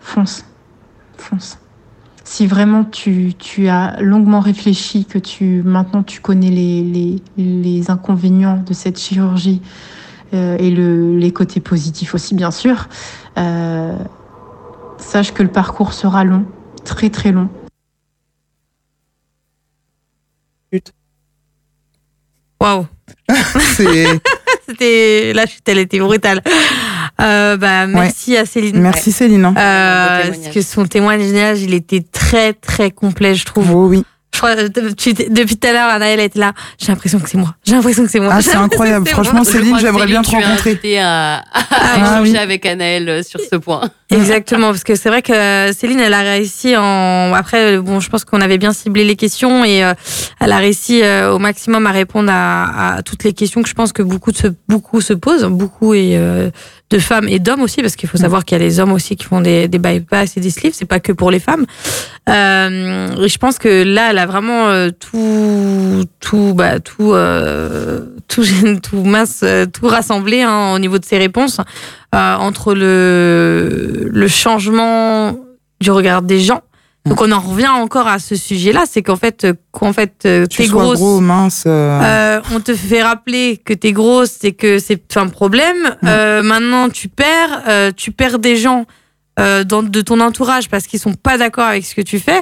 [0.00, 0.44] fonce,
[1.16, 1.58] fonce.
[2.30, 7.90] Si vraiment tu, tu as longuement réfléchi, que tu maintenant tu connais les, les, les
[7.90, 9.60] inconvénients de cette chirurgie
[10.32, 12.88] euh, et le, les côtés positifs aussi bien sûr,
[13.36, 13.96] euh,
[14.96, 16.46] sache que le parcours sera long,
[16.84, 17.48] très très long.
[22.60, 22.86] Waouh.
[23.74, 24.20] C'est
[24.70, 26.42] C'était la chute, elle était brutale.
[27.20, 28.80] Euh, bah, merci à Céline.
[28.80, 29.44] merci Céline.
[29.44, 29.54] hein.
[29.58, 33.70] Euh, parce que son témoignage, il était très très complet, je trouve.
[33.74, 34.04] Oh oui.
[34.32, 34.54] Je crois,
[34.96, 36.52] tu- depuis tout à l'heure, Anaëlle était là.
[36.78, 37.54] J'ai l'impression que c'est moi.
[37.64, 38.32] J'ai l'impression que c'est moi.
[38.34, 39.06] Ah, c'est incroyable.
[39.08, 40.78] Franchement, Céline, j'aimerais bien te rencontrer.
[40.98, 42.36] à, à Ah, échanger oui.
[42.38, 43.90] avec Anaëlle euh, sur ce point.
[44.10, 47.34] Exactement, parce que c'est vrai que Céline, elle a réussi en.
[47.34, 49.94] Après, bon, je pense qu'on avait bien ciblé les questions et euh,
[50.40, 53.74] elle a réussi euh, au maximum à répondre à, à toutes les questions que je
[53.74, 56.50] pense que beaucoup se, beaucoup se posent, beaucoup et euh,
[56.90, 59.16] de femmes et d'hommes aussi, parce qu'il faut savoir qu'il y a les hommes aussi
[59.16, 61.64] qui font des, des bypass et des sleeves, c'est pas que pour les femmes.
[62.28, 68.00] Euh, et je pense que là, elle a vraiment euh, tout, tout, bah, tout, euh,
[68.26, 68.44] tout,
[68.82, 71.60] tout mince, euh, tout rassemblé hein, au niveau de ses réponses
[72.14, 75.36] euh, entre le, le changement
[75.80, 76.62] du regard des gens.
[77.10, 80.46] Donc on en revient encore à ce sujet-là, c'est qu'en fait, euh, qu'en fait, euh,
[80.46, 80.96] Tu t'es grosse.
[80.96, 81.64] gros, mince.
[81.66, 85.96] euh, Euh, on te fait rappeler que t'es grosse et que c'est un problème.
[86.04, 88.86] Euh, maintenant, tu perds, euh, tu perds des gens
[89.38, 92.40] euh, dans, de ton entourage parce qu'ils sont pas d'accord avec ce que tu fais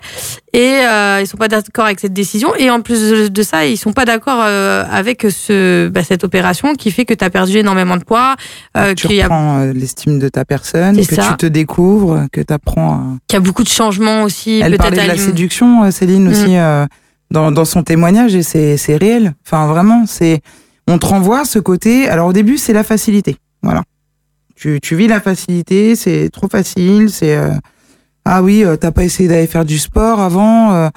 [0.52, 3.76] et euh, ils sont pas d'accord avec cette décision et en plus de, ça ils
[3.76, 7.58] sont pas d'accord euh, avec ce bah, cette opération qui fait que tu as perdu
[7.58, 8.36] énormément de poids
[8.76, 11.28] euh, tu y, a- euh, l'estime de ta personne, que ça.
[11.30, 13.02] tu te découvres, que tu apprends à...
[13.28, 16.30] qu'il y a beaucoup de changements aussi Elle parlait de la séduction, euh, Céline Mm.
[16.30, 16.86] aussi, euh,
[17.30, 19.34] dans, dans son témoignage, et c'est c'est réel.
[19.46, 20.40] Enfin, vraiment, c'est
[20.86, 22.08] on te renvoie ce côté.
[22.08, 23.36] Alors au début, c'est la facilité.
[23.62, 23.82] Voilà.
[24.58, 27.10] Tu, tu vis la facilité, c'est trop facile.
[27.10, 27.50] C'est euh,
[28.24, 30.72] ah oui, euh, t'as pas essayé d'aller faire du sport avant.
[30.74, 30.88] euh.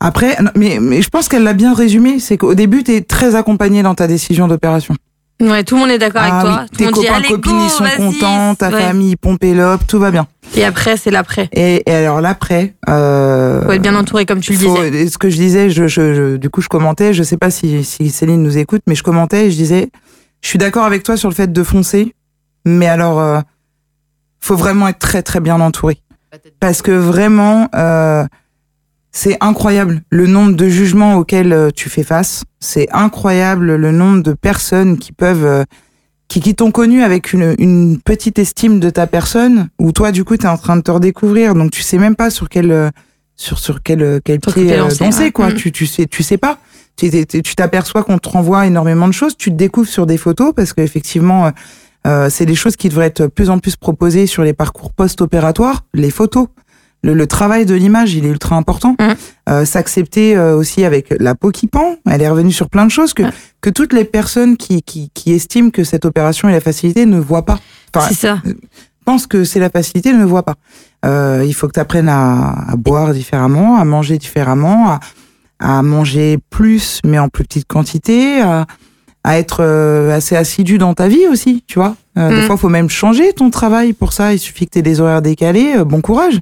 [0.00, 2.20] Après, non, mais, mais je pense qu'elle l'a bien résumé.
[2.20, 4.94] C'est qu'au début, t'es très accompagné dans ta décision d'opération.
[5.40, 7.52] ouais tout le monde est d'accord Ah avec toi oui, tout tes monde copains, copines,
[7.58, 8.80] go ils sont contents, ta Ouais.
[8.82, 10.26] famille, pompe l'op, tout va bien.
[10.56, 14.52] et après c'est l'après Et, et alors l'après, euh, faut être bien entouré comme tu
[14.52, 17.12] le disais ce que je disais, je, je, je- du coup, je commentais.
[17.14, 19.90] Je sais pas si, si Céline nous écoute, mais je commentais et je disais,
[20.42, 22.14] je suis d'accord avec toi sur le fait de foncer,
[22.64, 23.40] mais alors, euh,
[24.40, 26.00] faut vraiment être très très bien entouré,
[26.60, 28.24] parce que vraiment, euh,
[29.10, 32.44] c'est incroyable le nombre de jugements auxquels euh, tu fais face.
[32.60, 35.64] C'est incroyable le nombre de personnes qui peuvent euh,
[36.28, 40.24] qui, qui t'ont connu avec une, une petite estime de ta personne, où toi, du
[40.24, 42.92] coup, tu es en train de te redécouvrir, donc tu sais même pas sur quel,
[43.34, 45.32] sur, sur quel, quel pied danser, ouais.
[45.32, 45.48] quoi.
[45.48, 45.54] Mm.
[45.54, 46.58] Tu, tu, sais, tu sais pas.
[46.96, 50.04] Tu t'es- t'es- tu t'aperçois qu'on te renvoie énormément de choses, tu te découvres sur
[50.04, 51.50] des photos, parce qu'effectivement,
[52.06, 54.52] euh, euh, c'est des choses qui devraient être de plus en plus proposées sur les
[54.52, 56.46] parcours post-opératoires, les photos.
[57.04, 58.96] Le, le travail de l'image, il est ultra important.
[58.98, 59.12] Mm.
[59.50, 61.96] Euh, S'accepter euh, aussi avec la peau qui pend.
[62.10, 63.30] Elle est revenue sur plein de choses que, Ouais.
[63.60, 67.18] que toutes les personnes qui, qui, qui estiment que cette opération est la facilité ne
[67.20, 67.58] voient pas.
[67.94, 68.42] Enfin, c'est ça
[69.04, 70.56] pensent que c'est la facilité ne voient pas.
[71.06, 75.00] Euh, il faut que tu apprennes à, à boire différemment, à manger différemment, à,
[75.60, 78.66] à manger plus mais en plus petite quantité, à,
[79.24, 81.96] à être euh, assez assidu dans ta vie aussi, tu vois.
[82.16, 82.46] Euh, Des Mm.
[82.46, 84.32] fois, il faut même changer ton travail pour ça.
[84.32, 85.74] Il suffit que tu aies des horaires décalés.
[85.76, 86.38] euh, bon courage.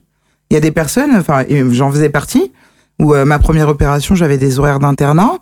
[0.50, 2.52] Il y a des personnes, enfin, j'en faisais partie,
[3.00, 5.32] où euh, ma première opération, j'avais des horaires d'internat.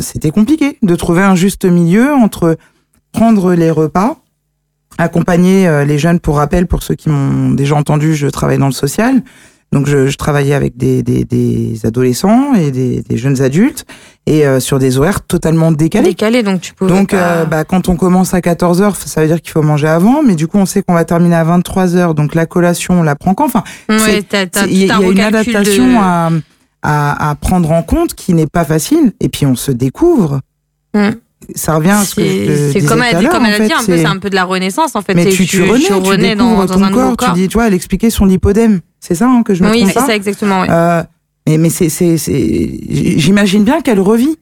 [0.00, 2.56] C'était compliqué de trouver un juste milieu entre
[3.12, 4.16] prendre les repas,
[4.98, 6.20] accompagner les jeunes.
[6.20, 9.22] Pour rappel, pour ceux qui m'ont déjà entendu, je travaille dans le social.
[9.70, 13.84] Donc, je, je travaillais avec des, des, des adolescents et des, des jeunes adultes
[14.26, 16.08] et euh, sur des horaires totalement décalés.
[16.08, 19.20] décalé donc tu peux Donc, pas- euh, bah, quand on commence à 14 heures, ça
[19.20, 21.44] veut dire qu'il faut manger avant, mais du coup, on sait qu'on va terminer à
[21.44, 23.44] 23 heures, donc la collation, on la prend quand?
[23.44, 24.24] Enfin, ouais,
[24.66, 26.30] il y il y a une de- adaptation à,
[26.82, 30.40] à, à prendre en compte qui n'est pas facile, et puis on se découvre.
[30.94, 31.10] Mm.
[31.54, 33.64] Ça revient à ce que je C'est comme elle, a dit- l'heure, comme elle en
[33.64, 35.14] a dit, fait, un peu, c'est- un peu de la renaissance en fait.
[35.14, 37.34] Mais tu, tu renais, tu renais dans, ton un corps, corps.
[37.34, 38.80] tu dis, tu vois, elle expliquait son lipodème.
[39.00, 40.64] C'est ça hein, que je me oui, c'est ça exactement.
[40.68, 41.02] Euh,
[41.46, 42.80] mais mais c'est c'est c'est
[43.18, 44.36] j'imagine bien qu'elle revit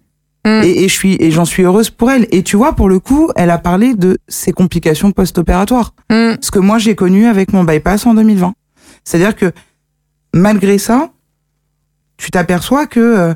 [0.45, 0.63] Mm.
[0.63, 3.01] et, et je suis et j'en suis heureuse pour elle et tu vois pour le
[3.01, 6.35] coup elle a parlé de ses complications post-opératoires Mm.
[6.41, 8.55] ce que moi j'ai connu avec mon bypass en 2020
[9.03, 9.51] c'est-à-dire que
[10.33, 11.11] malgré ça
[12.17, 13.35] tu t'aperçois que euh,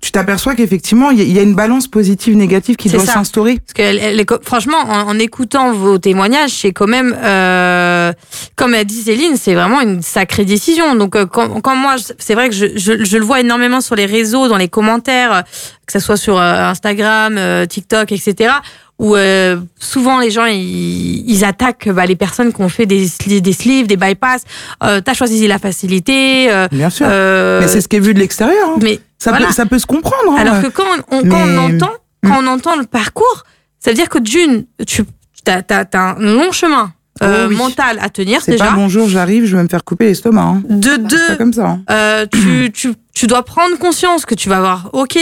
[0.00, 3.04] tu t'aperçois qu'effectivement il y, a- il y a une balance positive négative qui doit
[3.14, 8.12] s'instaurer Parce que elle- elle franchement, en, en écoutant vos témoignages, c'est quand même, euh,
[8.56, 10.94] comme a dit Céline, c'est vraiment une sacrée décision.
[10.96, 13.94] Donc euh, quand, quand moi, c'est vrai que je, je, je le vois énormément sur
[13.94, 15.40] les réseaux, dans les commentaires, euh,
[15.86, 17.38] que ce soit sur euh, Instagram,
[17.68, 18.54] TikTok, etc.
[19.00, 23.06] Où euh, souvent les gens ils, ils attaquent bah, les personnes qui ont fait des,
[23.40, 24.42] des sleeves, des bypass.
[24.84, 26.52] Euh, T'as choisi la facilité.
[26.52, 28.78] euh, bien sûr euh, mais c'est ce qui est vu de l'extérieur hein.
[28.82, 29.46] mais ça voilà.
[29.46, 30.36] peut ça peut se comprendre hein.
[30.38, 31.90] alors que quand on, quand on entend,
[32.22, 33.44] quand on entend le parcours,
[33.78, 35.02] ça veut dire que d'une, tu
[35.46, 36.92] as, un long chemin
[37.22, 37.56] euh, Oh oui.
[37.56, 38.66] mental à tenir déjà.
[38.66, 40.62] pas bonjour j'arrive je vais me faire couper l'estomac hein.
[40.68, 41.80] De deux, comme ça hein.
[41.90, 45.18] euh, tu, tu, tu dois prendre conscience que tu vas avoir, ok,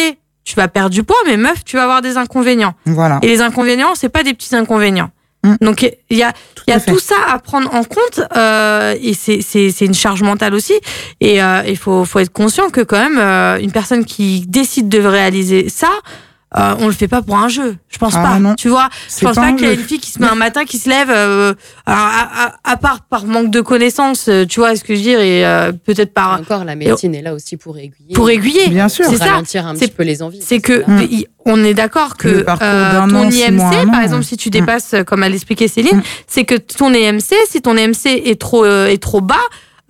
[0.49, 2.73] tu vas perdre du poids, mais meuf, tu vas avoir des inconvénients.
[2.87, 5.11] voilà Et les inconvénients, c'est pas des petits inconvénients.
[5.45, 5.57] Mm.
[5.61, 8.97] Donc il y a, tout il y a tout ça à prendre en compte euh,
[9.01, 10.73] et c'est c'est c'est une charge mentale aussi
[11.21, 14.89] et euh, il faut faut être conscient que quand même euh, une personne qui décide
[14.89, 15.91] de réaliser ça
[16.57, 18.55] euh, on le fait pas pour un jeu je pense Ah, pas non.
[18.55, 20.35] tu vois je C'est pense pas qu'il y a une fille qui se met un
[20.35, 21.53] matin qui se lève euh,
[21.85, 24.99] alors, à, à, à part par manque de connaissances euh, tu vois ce que je
[25.01, 28.15] veux dire et euh, peut-être par Encore, la médecine est là aussi pour aiguiller.
[28.15, 29.05] pour aiguiller Bien sûr.
[29.11, 30.41] c'est ça ralentir un C'est- petit peu les envies.
[30.43, 32.45] c'est que il- on est d'accord que euh,
[33.09, 36.03] ton an, IMC, mois, par an, exemple, si tu dépasses, comme elle expliquait Céline, Mm.
[36.27, 39.37] c'est que ton IMC, si ton IMC est trop euh, est trop bas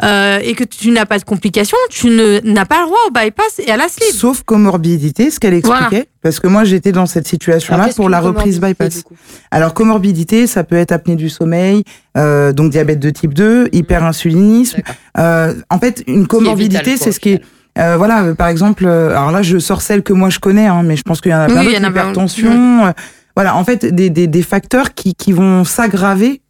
[0.05, 3.11] euh, et que tu n'as pas de complications, tu ne n'as pas le droit au
[3.11, 4.13] bypass et à la slip.
[4.15, 5.87] Sauf comorbidité, ce qu'elle expliquait.
[5.91, 6.05] Voilà.
[6.23, 9.03] Parce que moi, j'étais dans cette situation-là pour la reprise bypass.
[9.51, 11.83] Alors, comorbidité, ça peut être apnée du sommeil,
[12.17, 14.77] euh, donc diabète de type 2, hyperinsulinisme.
[14.79, 14.95] D'accord.
[15.19, 17.43] Euh, en fait, une comorbidité, c'est ce qui est...
[17.79, 20.67] euh, voilà, euh, par exemple, euh, alors là, je sors celle que moi je connais,
[20.67, 21.93] hein, mais je pense qu'il y en a plein Oui, il y d'autres, en a
[21.93, 22.03] plein.
[22.03, 22.87] hypertension.
[22.87, 22.93] euh,
[23.35, 26.43] voilà, en fait, des, des, des facteurs qui, qui vont s'aggraver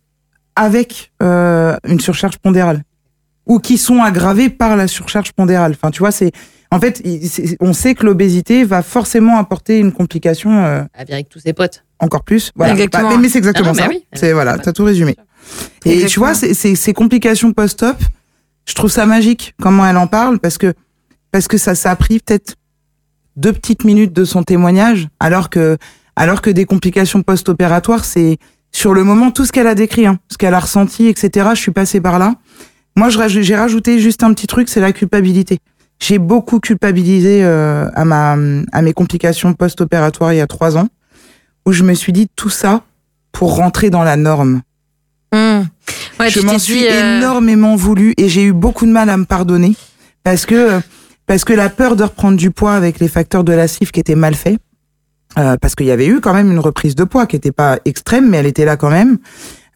[0.56, 2.82] avec euh, une surcharge pondérale
[3.48, 5.72] ou qui sont aggravés par la surcharge pondérale.
[5.72, 6.30] Enfin, tu vois, c'est
[6.70, 7.02] en fait,
[7.60, 11.82] on sait que l'obésité va forcément apporter une complication euh, avec tous ses potes.
[11.98, 12.52] encore plus.
[12.54, 12.74] Voilà.
[12.74, 13.08] Exactement.
[13.08, 13.88] Bah, mais mais c'est exactement Ah non, mais ça.
[13.88, 14.04] oui.
[14.12, 15.12] C'est voilà, t'as tout résumé.
[15.12, 15.16] Et
[15.82, 16.26] tu Exactement.
[16.26, 17.96] vois, c'est- c'est- ces complications post-op,
[18.66, 20.74] je trouve ça magique comment elle en parle parce que
[21.32, 22.54] parce que ça, ça a pris peut-être
[23.36, 25.78] deux petites minutes de son témoignage, alors que
[26.16, 28.36] alors que des complications post-opératoires, c'est
[28.72, 31.48] sur le moment tout ce qu'elle a décrit, hein, ce qu'elle a ressenti, etc.
[31.54, 32.34] Je suis passée par là.
[32.98, 35.60] Moi, j'ai rajouté juste un petit truc, c'est la culpabilité.
[36.00, 38.36] J'ai beaucoup culpabilisé euh, à ma
[38.72, 40.88] à mes complications post-opératoires il y a trois ans,
[41.64, 42.82] où je me suis dit tout ça
[43.30, 44.62] pour rentrer dans la norme
[45.32, 45.60] Mmh.
[46.18, 49.26] Ouais, je m'en suis euh, énormément voulu et j'ai eu beaucoup de mal à me
[49.26, 49.76] pardonner
[50.24, 50.80] parce que
[51.26, 54.00] parce que la peur de reprendre du poids avec les facteurs de la CIF qui
[54.00, 54.58] étaient mal faits
[55.38, 57.78] euh, parce qu'il y avait eu quand même une reprise de poids qui était pas
[57.84, 59.18] extrême mais elle était là quand même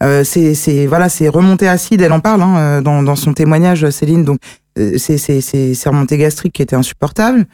[0.03, 3.89] euh, c'est voilà c'est remontée acide elle en parle hein, euh, dans dans son témoignage
[3.89, 4.23] Céline.
[4.23, 4.39] Donc
[4.77, 7.45] euh, c'est c'est remontée gastrique qui était insupportable.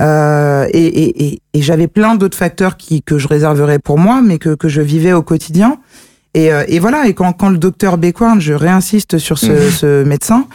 [0.00, 4.22] Euh, et et et, et j'avais plein d'autres facteurs qui que je réserverais pour moi
[4.22, 5.78] mais que que je vivais au quotidien.
[6.34, 10.04] Et, euh, et voilà, et quand, quand le docteur Bécoin, je réinsiste sur ce, ce
[10.04, 10.46] médecin,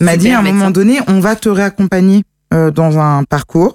[0.00, 2.22] m'a dit à un moment donné, on va te réaccompagner
[2.54, 3.74] euh, dans un parcours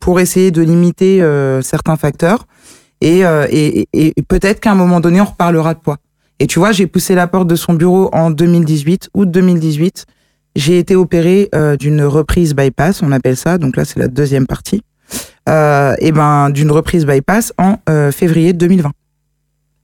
[0.00, 2.46] pour essayer de limiter euh, certains facteurs.
[3.00, 5.98] Et, euh, et, et, et peut-être qu'à un moment donné, on reparlera de poids.
[6.40, 10.06] Et tu vois, j'ai poussé la porte de son bureau en 2018, août 2018.
[10.56, 13.58] J'ai été opéré euh, d'une reprise bypass, on appelle ça.
[13.58, 14.82] Donc là, c'est la deuxième partie.
[15.48, 18.90] Euh, et ben, d'une reprise bypass en euh, février 2020.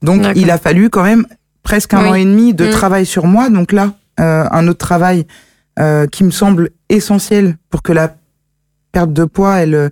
[0.03, 1.27] Donc, il a fallu quand même
[1.63, 2.09] presque un Oui.
[2.11, 2.71] an et demi de Mm.
[2.71, 3.49] travail sur moi.
[3.49, 5.27] Donc là, euh, un autre travail
[5.81, 8.15] euh, qui me semble essentiel pour que la
[8.93, 9.91] perte de poids, elle,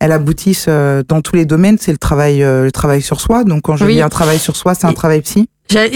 [0.00, 3.44] elle aboutisse dans tous les domaines, c'est le travail, le travail sur soi.
[3.44, 3.94] Donc quand je Oui.
[3.94, 5.48] dis un travail sur soi, c'est un Et- travail psy.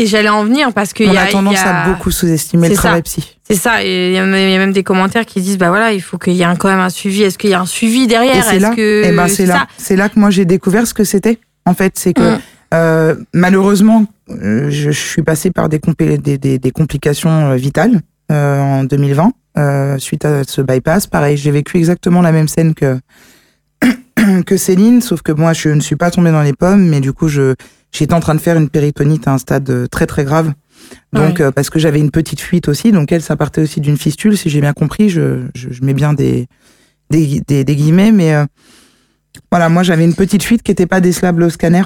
[0.07, 2.69] J'allais en venir parce On y a, a, tendance il y a- à beaucoup sous-estimer
[2.69, 2.83] le C'est ça.
[2.89, 3.37] travail psy.
[3.49, 5.59] C'est ça, et il y, a même il y a même des commentaires qui disent
[5.59, 7.23] bah voilà, il faut qu'il y ait un- quand même un suivi.
[7.23, 8.37] Est-ce qu'il y a un suivi derrière?
[8.37, 10.87] Et c'est Est-ce là, que eh ben c'est là, c'est là que moi j'ai découvert
[10.87, 11.39] ce que c'était.
[11.65, 12.41] En fait, c'est que Mm.
[12.75, 17.55] euh, malheureusement, euh, je, je suis passée par des, compé- des, des, des complications euh,
[17.57, 18.01] vitales
[18.33, 21.07] euh, en 2020 euh, suite à ce bypass.
[21.07, 22.99] Pareil, j'ai vécu exactement la même scène que
[24.47, 27.13] que Céline, sauf que moi je ne suis pas tombée dans les pommes, mais du
[27.13, 27.55] coup je
[27.93, 30.53] j'étais en train de faire une péritonite à un stade euh, très très grave.
[31.13, 31.47] Donc Ouais.
[31.47, 34.37] euh, parce que j'avais une petite fuite aussi, donc elle ça partait aussi d'une fistule,
[34.37, 35.09] si j'ai bien compris.
[35.09, 36.47] Je, je, je mets bien des
[37.11, 38.45] des, des, des guillemets, mais euh,
[39.51, 41.83] voilà, moi j'avais une petite fuite qui n'était pas décelable au scanner.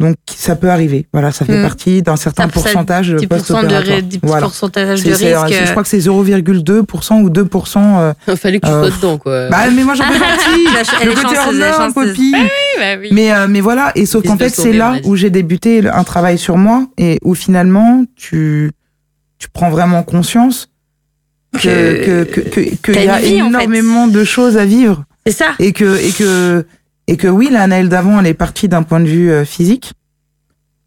[0.00, 1.06] Donc ça peut arriver.
[1.12, 1.62] Voilà, ça fait Mm.
[1.62, 3.96] partie d'un certain Ça- ça- pourcentage 10% de, post-opératoire.
[3.98, 4.42] ri- 10% Voilà.
[4.46, 5.64] pourcentage de risque.
[5.64, 8.00] je crois que c'est 0,2% ou 2%.
[8.00, 9.48] euh, Il fallait que tu Euh, sois dedans, quoi.
[9.48, 11.04] Bah, mais moi j'en fais partie.
[11.06, 11.94] Le côté chanceuse.
[11.94, 12.32] Poppy.
[12.32, 13.10] bah oui.
[13.12, 16.36] Mais, euh, mais voilà, et sauf qu'en fait, c'est là où j'ai débuté un travail
[16.38, 18.72] sur moi et où finalement, tu,
[19.38, 20.68] tu prends vraiment conscience
[21.60, 22.40] que, que,
[22.82, 23.28] que, y a en fait.
[23.28, 25.50] énormément de choses à vivre C'est ça.
[25.58, 26.64] et que, et que,
[27.08, 29.92] et que oui, la Naël d'avant, elle est partie d'un point de vue euh, physique,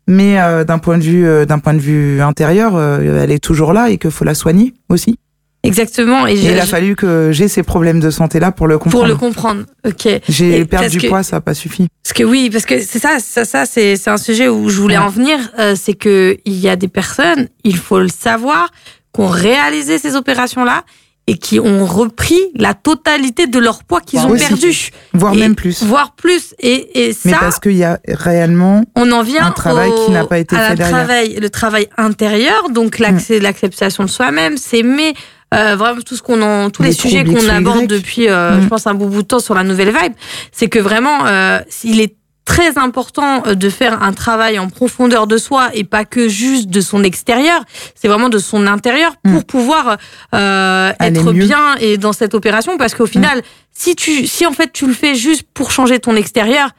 [0.08, 3.44] mais euh, d'un point de vue, euh, d'un point de vue intérieur, euh, elle est
[3.44, 5.18] toujours là et qu'il faut la soigner aussi.
[5.64, 6.28] Exactement.
[6.28, 9.04] Et, il a fallu que j'ai ces problèmes de santé là pour le comprendre.
[9.04, 9.64] pour le comprendre.
[9.84, 10.08] Ok.
[10.30, 11.88] J'ai perdu du que- poids, ça n'a pas suffi.
[12.04, 14.98] Parce que oui, parce que c'est ça, ça, ça c'est un sujet où je voulais
[15.00, 15.04] Ouais.
[15.04, 15.40] en venir.
[15.76, 18.70] c'est que il y a des personnes, il faut le savoir,
[19.12, 20.84] qui ont réalisé ces opérations-là
[21.28, 24.26] et qui ont repris la totalité de leur poids qu'ils Wow.
[24.28, 24.48] ont Aussi.
[24.48, 25.82] perdu, Voire Et- même plus.
[25.84, 26.54] voire plus.
[26.60, 30.06] Et, et Mais ça, parce qu'il y a réellement on en vient un travail au-
[30.06, 30.96] qui n'a pas été à fait derrière.
[30.96, 30.98] Mm.
[31.06, 35.14] travail, le travail intérieur, donc l'accès- l'acceptation de soi-même, s'aimer,
[35.54, 37.88] euh, vraiment tout ce qu'on en, tous les, Les sujets qu'on aborde Y.
[37.88, 38.62] depuis, euh, Mm.
[38.64, 40.14] je pense un bout, bout de temps sur la nouvelle vibe,
[40.52, 42.16] c'est que vraiment, euh, il est
[42.46, 46.70] très important euh, de faire un travail en profondeur de soi et pas que juste
[46.70, 47.64] de son extérieur.
[47.96, 49.44] C'est vraiment de son intérieur pour Mm.
[49.44, 49.98] pouvoir
[50.34, 51.44] euh, être mieux.
[51.44, 51.48] Mm.
[51.48, 52.78] bien et dans cette opération.
[52.78, 53.42] Parce qu'au final,
[53.74, 56.70] si tu, si en fait tu le fais juste pour changer ton extérieur,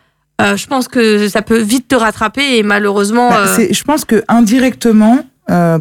[0.40, 3.30] euh, je pense que ça peut vite te rattraper et malheureusement.
[3.30, 5.18] Bah, euh, je pense que indirectement,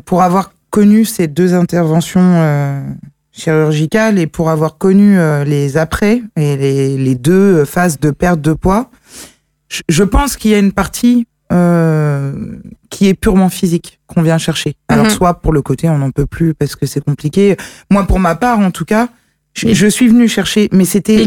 [0.05, 2.95] pour avoir connu ces deux interventions
[3.31, 8.53] chirurgicales et pour avoir connu les après et les, les deux phases de perte de
[8.53, 8.89] poids,
[9.69, 12.33] je, pense qu'il y a une partie euh,
[12.89, 14.75] qui est purement physique qu'on vient chercher.
[14.87, 15.11] Alors Mhm.
[15.11, 17.55] soit pour le côté on n'en peut plus parce que c'est compliqué.
[17.89, 19.09] Moi pour ma part en tout cas,
[19.53, 21.21] je, suis venue chercher, mais c'était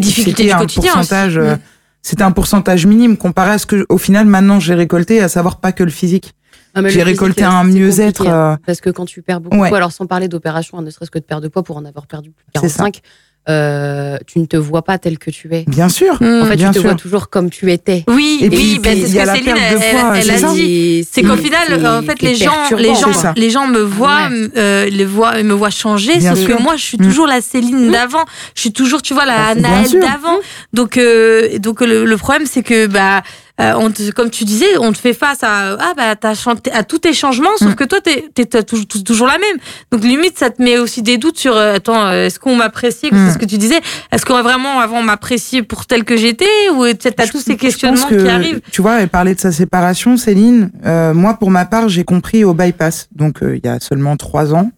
[0.52, 1.38] un pourcentage.
[1.38, 1.56] euh,
[2.02, 5.60] c'était un pourcentage minime comparé à ce que, au final, maintenant, j'ai récolté, à savoir
[5.60, 6.32] pas que le physique.
[6.74, 8.26] Ah, J'ai récolté un mieux-être.
[8.26, 8.52] hein.
[8.52, 9.72] euh, Parce que quand tu perds beaucoup Ouais.
[9.74, 12.06] alors sans parler d'opération, hein, ne serait-ce que de perte de poids pour en avoir
[12.06, 12.84] perdu plus de C'est ça.
[12.84, 13.00] 45,
[13.48, 15.64] euh, tu ne te vois pas tel que tu es.
[15.66, 16.14] Bien sûr.
[16.20, 16.42] Mm.
[16.42, 16.88] En fait, bien tu te sûr.
[16.90, 18.04] vois toujours comme tu étais.
[18.08, 21.06] Oui, Et puis, ben, c'est ce que Céline, elle, a dit.
[21.10, 24.48] C'est qu'au final, en fait, les gens, les gens, les gens me voient, Ouais.
[24.56, 26.16] euh, les voient, me voient changer.
[26.18, 26.56] Bien sauf sûr.
[26.56, 27.04] que moi, je suis Mm.
[27.04, 28.24] toujours la Céline d'avant.
[28.54, 29.54] Je suis toujours, tu vois, la
[29.86, 30.00] sûr.
[30.00, 30.38] d'avant.
[30.72, 33.22] Donc, euh, donc le, le problème, c'est que bah,
[33.60, 36.70] euh, on te- comme tu disais, on te fait face à ah bah t'as chanté
[36.72, 37.74] à tous tes changements, sauf Mm.
[37.74, 39.56] que toi, t'es t'es t'as toujours, toujours la même.
[39.90, 43.10] Donc limite, ça te met aussi des doutes sur euh, attends, euh, est-ce qu'on m'appréciait?
[43.10, 43.26] Mm.
[43.26, 43.80] C'est ce que tu disais.
[44.12, 46.46] Est-ce qu'on va vraiment avant m'apprécier pour tel que j'étais?
[46.74, 49.50] Ou t'as Je- tous ces questionnements que, qui arrivent Tu vois, elle parlait de sa
[49.52, 50.70] séparation, Céline.
[50.86, 54.54] Euh, moi, pour ma part, j'ai compris au bypass, donc il y a seulement trois
[54.54, 54.70] ans,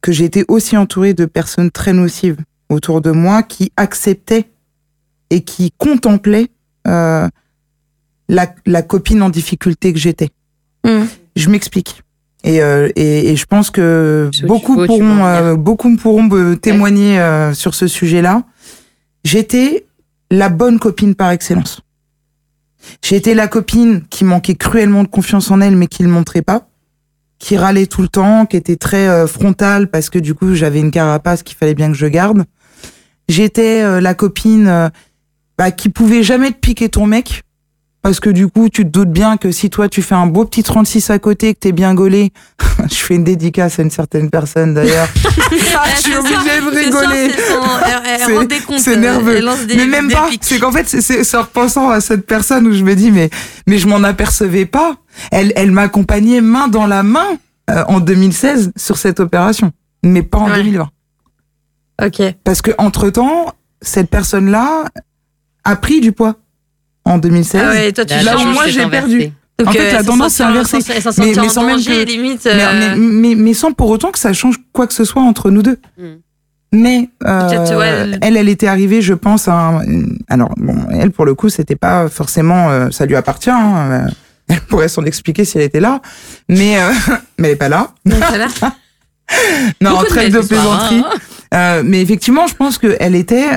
[0.00, 2.36] que j'ai été aussi entourée de personnes très nocives
[2.68, 4.46] autour de moi qui acceptaient
[5.30, 6.48] et qui contemplaient
[6.86, 7.28] euh,
[8.28, 10.30] la, la copine en difficulté que j'étais.
[10.84, 11.04] Mm.
[11.36, 12.02] Je m'explique.
[12.44, 17.20] Et, euh, et, et je pense que beaucoup veux, pourront, euh, beaucoup pourront me témoigner
[17.54, 18.42] sur ce sujet-là.
[19.24, 19.86] J'étais
[20.30, 21.80] la bonne copine par excellence.
[23.04, 26.42] J'ai été la copine qui manquait cruellement de confiance en elle, mais qui le montrait
[26.42, 26.68] pas,
[27.38, 30.90] qui râlait tout le temps, qui était très frontale parce que du coup j'avais une
[30.90, 32.44] carapace qu'il fallait bien que je garde.
[33.28, 34.90] J'étais la copine
[35.62, 37.44] bah, qui pouvait jamais te piquer ton mec.
[38.02, 40.44] Parce que du coup, tu te doutes bien que si toi tu fais un beau
[40.44, 42.32] petit 36 à côté, que t'es bien gaulé,
[42.90, 45.06] je fais une dédicace à une certaine personne d'ailleurs.
[45.74, 47.30] Ah, je suis obligée de rigoler.
[48.78, 49.40] C'est- nerveux.
[49.76, 50.28] mais même pas.
[50.40, 53.30] C'est qu'en fait, c'est en repensant à cette personne où je me dis, mais,
[53.68, 54.96] mais je m'en apercevais pas.
[55.30, 57.26] Elle, elle m'accompagnait main dans la main
[57.70, 59.70] euh, en 2016 sur cette opération,
[60.02, 60.56] mais pas en Ouais.
[60.56, 60.88] 2020.
[62.04, 62.22] Ok.
[62.44, 64.84] Parce que entre temps, cette personne-là
[65.64, 66.36] a pris du poids
[67.04, 67.62] en 2016.
[67.64, 69.30] Ah ouais, toi tu Là où moi, j'ai perdu.
[69.58, 70.76] Donc, En fait, euh, la elle tendance, s'en c'est sort- inversé.
[70.76, 72.40] elle s'en- Elle s'en Mais- mais en sans même danger, que- limite.
[72.46, 75.22] Mais, euh, mais, mais, mais sans pour autant que ça change quoi que ce soit
[75.22, 75.78] entre nous deux.
[75.98, 76.04] Mm.
[76.74, 79.82] Mais euh, ouais, elle- elle, elle était arrivée, je pense, à un...
[80.28, 83.50] alors bon, elle pour le coup, c'était pas forcément, euh, ça lui appartient.
[83.50, 84.10] hein, euh,
[84.48, 86.00] elle pourrait s'en expliquer si elle était là,
[86.48, 86.90] mais euh,
[87.38, 87.90] mais elle est pas là.
[88.06, 88.46] donc, voilà.
[89.80, 91.04] Non, Beaucoup de trêve de belles histoires, plaisanterie.
[91.06, 91.18] hein.
[91.54, 93.48] Euh, mais effectivement, je pense qu'elle était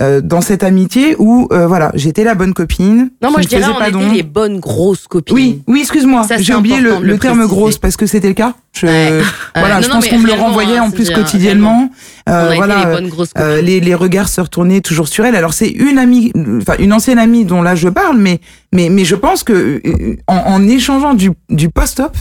[0.00, 3.10] euh, dans cette amitié où, euh, voilà, j'étais la bonne copine.
[3.20, 5.34] Non, moi je dirais on pas était les bonnes grosses copines.
[5.34, 8.54] Oui, oui, excuse-moi, j'ai oublié le, terme grosse parce que c'était le cas.
[8.72, 9.20] Je, Ouais.
[9.54, 11.90] Voilà, je Non, pense qu'on me le renvoyait hein, en c'est plus quotidiennement.
[12.26, 15.36] On Euh, voilà, les bonnes euh, les, les regards se retournaient toujours sur elle.
[15.36, 18.40] Alors c'est une amie, enfin une ancienne amie dont là je parle, mais
[18.72, 19.52] mais mais je pense que
[19.84, 22.16] euh, en, en échangeant du du post-op,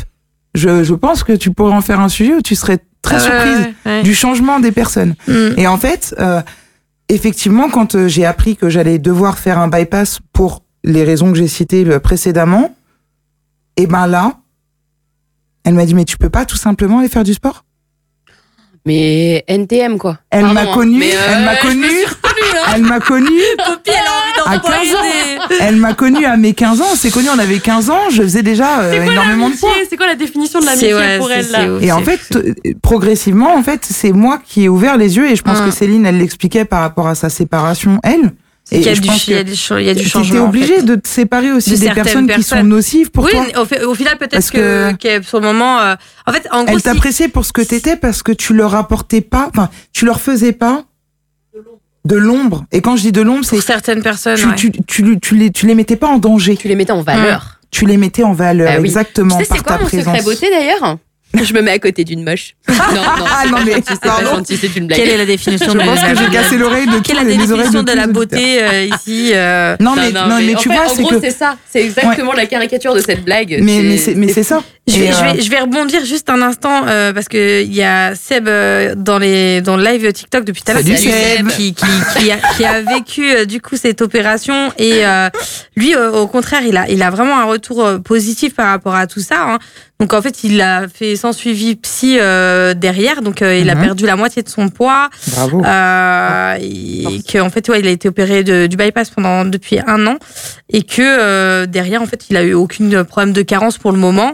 [0.55, 3.59] je je pense que tu pourrais en faire un sujet où tu serais très surprise
[3.85, 4.03] ouais, ouais.
[4.03, 5.15] du changement des personnes.
[5.27, 5.33] Mm.
[5.57, 6.41] Et en fait, euh,
[7.13, 11.37] effectivement, quand euh, j'ai appris que j'allais devoir faire un bypass pour les raisons que
[11.37, 12.75] j'ai citées précédemment,
[13.77, 14.37] et ben là,
[15.63, 17.63] elle m'a dit mais tu peux pas tout simplement aller faire du sport?
[18.85, 20.19] Mais NTM quoi.
[20.31, 20.73] Elle m'a hein.
[20.73, 22.71] connue, Mais, euh, elle m'a connue, hein.
[22.73, 24.20] elle m'a connue, Poppy, elle a envie
[24.51, 24.95] À d'envoyer 15
[25.51, 25.55] ans.
[25.61, 28.21] elle m'a connue à mes 15 ans, on s'est connus, on avait 15 ans, je
[28.21, 29.71] faisais déjà euh, énormément de poids.
[29.89, 33.55] C'est quoi la définition de l'amitié ouais, pour elle là Et en fait, euh, progressivement,
[33.55, 35.65] en fait, c'est moi qui ai ouvert les yeux et je pense Mm.
[35.65, 38.31] que Céline, elle l'expliquait par rapport à sa séparation, elle.
[38.63, 39.93] c'est qu'il y a je du- pense il y a que du il y a
[39.93, 40.43] du changement.
[40.45, 40.81] en obligé fait.
[40.83, 43.65] de te séparer aussi De des personnes, qui sont nocives pour oui, toi.
[43.83, 45.95] au, au final, peut-être Parce que, que- que sur le moment, euh,
[46.27, 48.75] en fait, en gros, Elles si- t'appréciaient pour ce que t'étais parce que tu leur
[48.75, 50.83] apportais pas, enfin, tu leur faisais pas
[52.11, 52.65] de l'ombre.
[52.71, 54.55] Et quand je dis de l'ombre, c'est pour certaines personnes, tu, ouais.
[54.55, 56.57] tu, tu, tu les, tu les mettais pas en danger.
[56.57, 57.59] Tu les mettais en valeur.
[57.71, 58.87] Tu les mettais en valeur, Ah oui.
[58.87, 60.17] exactement, Tu sais, c'est quoi ta mon présence.
[60.17, 60.97] secret beauté d'ailleurs?
[61.41, 62.55] Je me mets à côté d'une moche.
[62.67, 64.99] Non, non, Ah, non, mais, c'est pas gentil, c'est une blague.
[64.99, 67.37] Quelle est la définition Je de pense que j'ai cassé l'oreille de Quelle tous est
[67.37, 69.77] la définition de beauté euh, ici euh.
[69.79, 71.21] Non, mais, non, mais, tu fait, vois, en c'est gros, que.
[71.21, 71.55] c'est ça.
[71.69, 73.57] C'est exactement la caricature de cette blague.
[73.61, 74.61] Mais, mais c'est, mais c'est ça.
[74.91, 77.73] Je vais, je, euh, vais, je vais rebondir juste un instant euh, parce que il
[77.73, 80.97] y a Seb euh, dans les dans le live TikTok depuis tout à l'heure qui-
[80.97, 81.47] Seb.
[81.49, 81.85] qui, qui,
[82.17, 85.29] qui, a, qui a vécu euh, du coup cette opération et euh,
[85.75, 88.95] lui euh, au contraire il a il a vraiment un retour euh, positif par rapport
[88.95, 89.41] à tout ça.
[89.47, 89.59] hein.
[89.99, 93.75] Donc en fait il a fait sans suivi psy euh, derrière donc euh, il a
[93.75, 93.81] Mhm.
[93.83, 95.09] perdu la moitié de son poids.
[95.27, 95.63] Bravo.
[95.63, 99.79] Euh, et que en fait ouais, il a été opéré de, du bypass pendant depuis
[99.85, 100.17] un an
[100.69, 103.97] et que euh, derrière en fait il a eu aucune problème de carence pour le
[103.99, 104.33] moment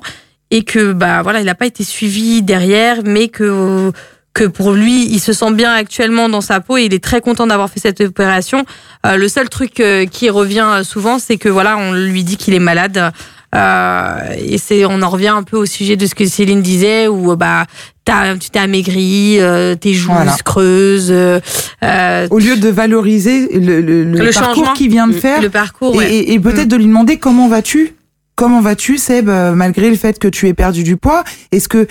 [0.52, 3.92] et que bah voilà il n'a pas été suivi derrière mais que
[4.34, 7.22] que pour lui il se sent bien actuellement dans sa peau et il est très
[7.22, 8.66] content d'avoir fait cette opération.
[9.06, 12.54] Euh, le seul truc euh, qui revient souvent c'est que voilà on lui dit qu'il
[12.54, 13.12] est malade.
[13.56, 17.08] Euh, et c'est on en revient un peu au sujet de ce que Céline disait
[17.08, 17.66] où bah
[18.04, 20.36] t'as- tu t'es amaigri euh, tes joues Voilà.
[20.36, 21.40] se creusent euh,
[21.84, 25.50] euh, Au lieu de valoriser le, le, le Le parcours qu'il vient de faire, le
[25.50, 26.14] parcours ouais.
[26.14, 27.94] et- et peut-être de lui demander comment vas-tu
[28.38, 31.24] Comment vas-tu, Seb, euh, malgré le fait que tu aies perdu du poids?
[31.52, 31.88] Est-ce que,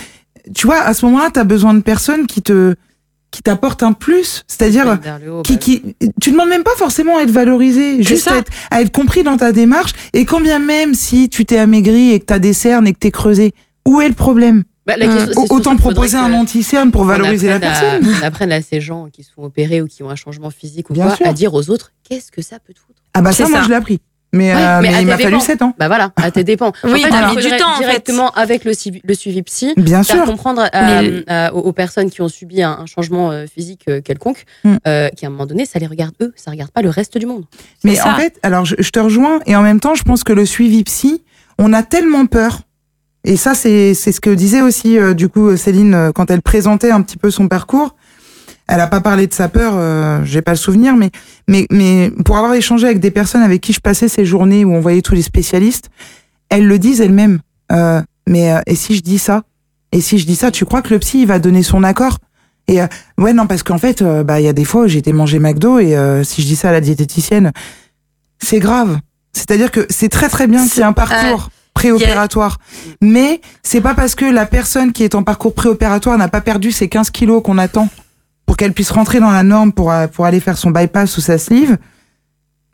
[0.54, 2.76] tu vois, à ce moment-là, tu as besoin de personnes qui te,
[3.32, 4.84] qui t'apporte un plus, c'est-à-dire
[5.42, 5.82] qui, bah, qui,
[6.20, 8.34] tu demandes même pas forcément à être valorisé, juste ça.
[8.34, 9.90] à être, à être compris dans ta démarche.
[10.12, 12.98] Et quand bien même si tu t'es amaigri et que t'as des cernes et que
[13.00, 13.52] t'es creusé,
[13.84, 14.62] où est le problème?
[14.86, 18.06] Bah, la question, surtout Autant proposer un anti-cerne pour valoriser la apprenne à- personne.
[18.20, 20.92] qu'on apprenne à ces gens qui sont opérés ou qui ont un changement physique ou
[20.92, 21.26] Bien quoi, sûr.
[21.26, 23.02] à dire aux autres qu'est-ce que ça peut te foutre?
[23.12, 23.64] Ah bah C'est ça, moi ça.
[23.64, 24.00] je l'ai appris.
[24.36, 25.40] Mais, Ouais, euh, mais mais il m'a fallu dépens.
[25.40, 25.74] 7 ans.
[25.78, 26.72] Bah voilà, à tes dépens.
[26.84, 27.84] Oui, en fait, t'as mis du temps, en fait.
[27.84, 29.72] directement avec le, suivi- le suivi psy.
[29.76, 30.24] Bien Faire sûr.
[30.26, 34.00] comprendre Mais- à- aux, aux personnes qui ont subi un, un changement euh, physique euh,
[34.00, 34.76] quelconque, Mm.
[34.86, 37.26] euh, qu'à un moment donné, ça les regarde eux, ça regarde pas le reste du
[37.26, 37.44] monde.
[37.84, 38.12] Mais ça.
[38.12, 40.44] en fait, alors je, je te rejoins et en même temps, je pense que le
[40.46, 41.22] suivi psy,
[41.58, 42.60] on a tellement peur.
[43.24, 46.42] Et ça, c'est c'est ce que disait aussi euh, du coup Céline euh, quand elle
[46.42, 47.96] présentait un petit peu son parcours.
[48.68, 51.10] Elle a pas parlé de sa peur, euh, j'ai pas le souvenir, mais
[51.48, 54.74] mais mais pour avoir échangé avec des personnes avec qui je passais ces journées où
[54.74, 55.88] on voyait tous les spécialistes,
[56.48, 57.38] elles le disent elles-mêmes.
[57.72, 59.42] Euh, mais euh, et si je dis ça?
[59.92, 62.18] Et si je dis ça, tu crois que le psy il va donner son accord?
[62.68, 62.86] Et euh,
[63.18, 65.12] ouais non parce qu'en fait, euh, bah il y a des fois où j'ai été
[65.12, 67.52] manger McDo et euh, si je dis ça à la diététicienne,
[68.38, 68.98] c'est grave.
[69.32, 72.58] C'est-à-dire que c'est très très bien qu'il y ait un parcours préopératoire,
[73.02, 76.72] mais c'est pas parce que la personne qui est en parcours préopératoire n'a pas perdu
[76.72, 77.88] ses 15 kilos qu'on attend
[78.46, 81.20] pour qu'elle puisse rentrer dans la norme pour, euh, pour aller faire son bypass ou
[81.20, 81.76] sa sleeve,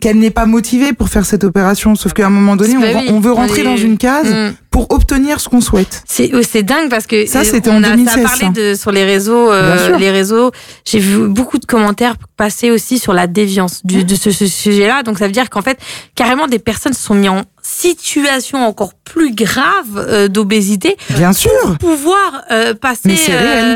[0.01, 1.95] qu'elle n'est pas motivée pour faire cette opération.
[1.95, 4.55] Sauf qu'à un moment donné, on, Bah oui, on veut rentrer dans une case Mm.
[4.71, 6.03] pour obtenir ce qu'on souhaite.
[6.07, 8.91] C'est dingue parce que Ça, euh, c'était en a, 2016, ça a parlé de sur
[8.91, 10.51] les réseaux, euh, les réseaux.
[10.85, 15.05] J'ai vu beaucoup de commentaires passer aussi sur la déviance du, de ce, ce sujet-là.
[15.05, 15.79] Donc ça veut dire qu'en fait,
[16.17, 21.53] carrément, des personnes se sont mis en situation encore plus grave euh, d'obésité Bien sûr.
[21.63, 23.15] pour pouvoir euh, passer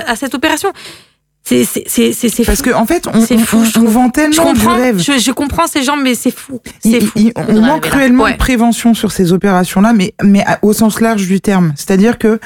[0.08, 0.72] à cette opération.
[1.48, 4.60] C'est c'est Parce qu'en en fait, on, fou, on- je on vend je tellement du
[4.60, 4.98] comprends, rêve.
[4.98, 6.60] je, je comprends ces gens, mais c'est fou.
[6.80, 7.12] C'est Il- fou.
[7.16, 7.90] il- on manque là.
[7.92, 8.32] cruellement Ouais.
[8.32, 11.72] de prévention sur ces opérations-là, mais, mais au sens large du terme.
[11.76, 12.40] C'est-à-dire que,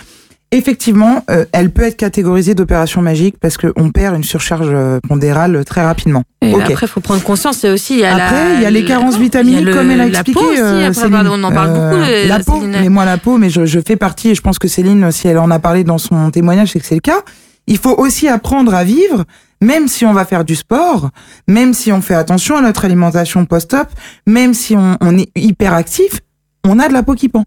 [0.52, 5.64] effectivement, euh, elle peut être catégorisée d'opération magique parce qu'on perd une surcharge euh, pondérale
[5.64, 6.24] très rapidement.
[6.42, 6.52] Et.
[6.54, 7.64] Après, il faut prendre conscience.
[7.64, 10.00] Aussi il y a la- Après, il y a les carences vitaminiques, le- comme elle
[10.02, 10.38] a la expliqué.
[10.40, 11.28] peau aussi, euh, après, Céline.
[11.30, 12.02] on en parle beaucoup.
[12.04, 12.76] Euh, la peau, Céline.
[12.82, 15.26] mais moi la peau, mais je, je fais partie, et je pense que Céline, si
[15.28, 17.22] elle en a parlé dans son témoignage, c'est que c'est le cas.
[17.70, 19.24] Il faut aussi apprendre à vivre,
[19.62, 21.10] même si on va faire du sport,
[21.46, 23.88] même si on fait attention à notre alimentation post-op,
[24.26, 26.20] même si on, on est hyper actif,
[26.64, 27.44] on a de la peau qui pend.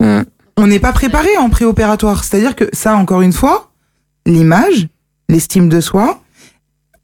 [0.00, 0.22] Mm.
[0.56, 2.24] On n'est pas préparé en préopératoire.
[2.24, 3.70] C'est-à-dire que ça, encore une fois,
[4.26, 4.88] l'image,
[5.28, 6.22] l'estime de soi.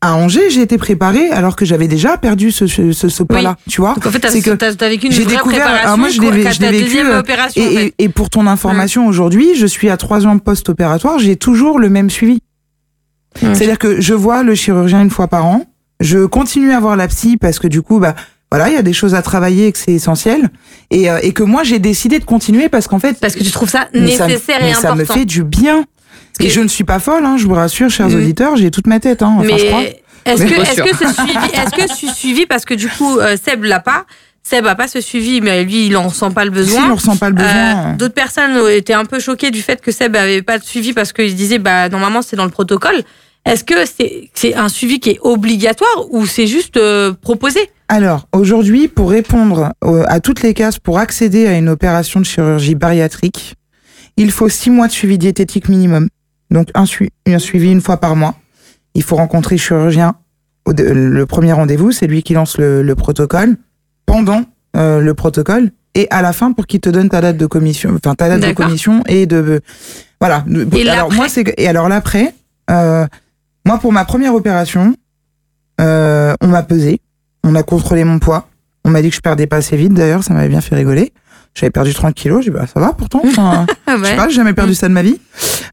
[0.07, 3.57] À Angers, j'ai été préparée alors que j'avais déjà perdu ce, ce, ce, ce poids-là,
[3.69, 3.95] tu vois.
[3.95, 5.97] Donc en fait, t'as C'est que t'as- t'as vécu une j'ai vraie découvert- préparation.
[5.99, 7.61] moi, je l'ai je l'ai vécu, euh, en Et, fait.
[7.87, 11.89] et- et pour ton information, aujourd'hui, je suis à trois ans post-opératoire, j'ai toujours le
[11.91, 12.41] même suivi.
[13.41, 15.65] C'est-à-dire que je vois le chirurgien une fois par an,
[16.01, 18.15] je continue à voir la psy parce que du coup, bah
[18.51, 20.51] voilà, il y a des choses à travailler et que c'est essentiel,
[20.91, 23.51] et, euh, et que moi j'ai décidé de continuer parce qu'en fait, Parce que tu
[23.51, 24.97] trouves ça mais ça nécessaire mais et ça important.
[25.15, 25.85] me fait du bien.
[26.39, 28.14] Que- Et je ne suis pas folle, hein, je vous rassure, chers Mm.
[28.16, 29.80] auditeurs, j'ai toute ma tête, hein, enfin, je crois.
[29.80, 33.18] Mais est-ce que est-ce que ce suivi est-ce que ce suivi parce que du coup
[33.18, 34.05] euh, Seb l'a pas
[34.43, 36.95] Seb a pas ce suivi mais lui il en ressent pas le Si, on besoin.
[36.95, 37.51] ressent pas le besoin.
[37.93, 40.93] Euh, D'autres personnes étaient un peu choquées du fait que Seb avait pas de suivi
[40.93, 43.03] parce qu'ils disaient bah normalement c'est dans le protocole.
[43.45, 47.61] Est-ce que c'est c'est un suivi qui est obligatoire ou c'est juste euh, proposé?
[47.89, 52.24] Alors, aujourd'hui, pour répondre euh, à toutes les cases pour accéder à une opération de
[52.24, 53.55] chirurgie bariatrique,
[54.16, 56.09] il faut six mois de suivi diététique minimum.
[56.51, 56.85] Donc, un,
[57.27, 58.35] un suivi une fois par mois.
[58.95, 60.15] Il faut rencontrer le chirurgien.
[60.67, 63.57] le premier rendez-vous, c'est lui qui lance le, le protocole.
[64.07, 64.45] Pendant
[64.77, 67.95] euh, le protocole et à la fin pour qu'il te donne ta date de commission,
[67.95, 69.63] enfin ta date de commission et de
[70.21, 70.45] voilà.
[70.75, 72.35] Et alors moi c'est et alors l'après,
[72.71, 73.07] euh,
[73.65, 74.95] moi pour ma première opération,
[75.81, 77.01] euh, on m'a pesé,
[77.43, 78.49] on a contrôlé mon poids,
[78.85, 81.15] on m'a dit que je perdais pas assez vite d'ailleurs, ça m'avait bien fait rigoler.
[81.57, 83.23] J'avais perdu 30 kilos, j'ai dit bah ça va pourtant.
[83.25, 85.19] enfin, je sais pas, j'ai jamais perdu ça de ma vie.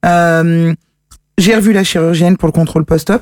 [0.06, 0.74] Euh,
[1.38, 3.22] j'ai revu la chirurgienne pour le contrôle post-op.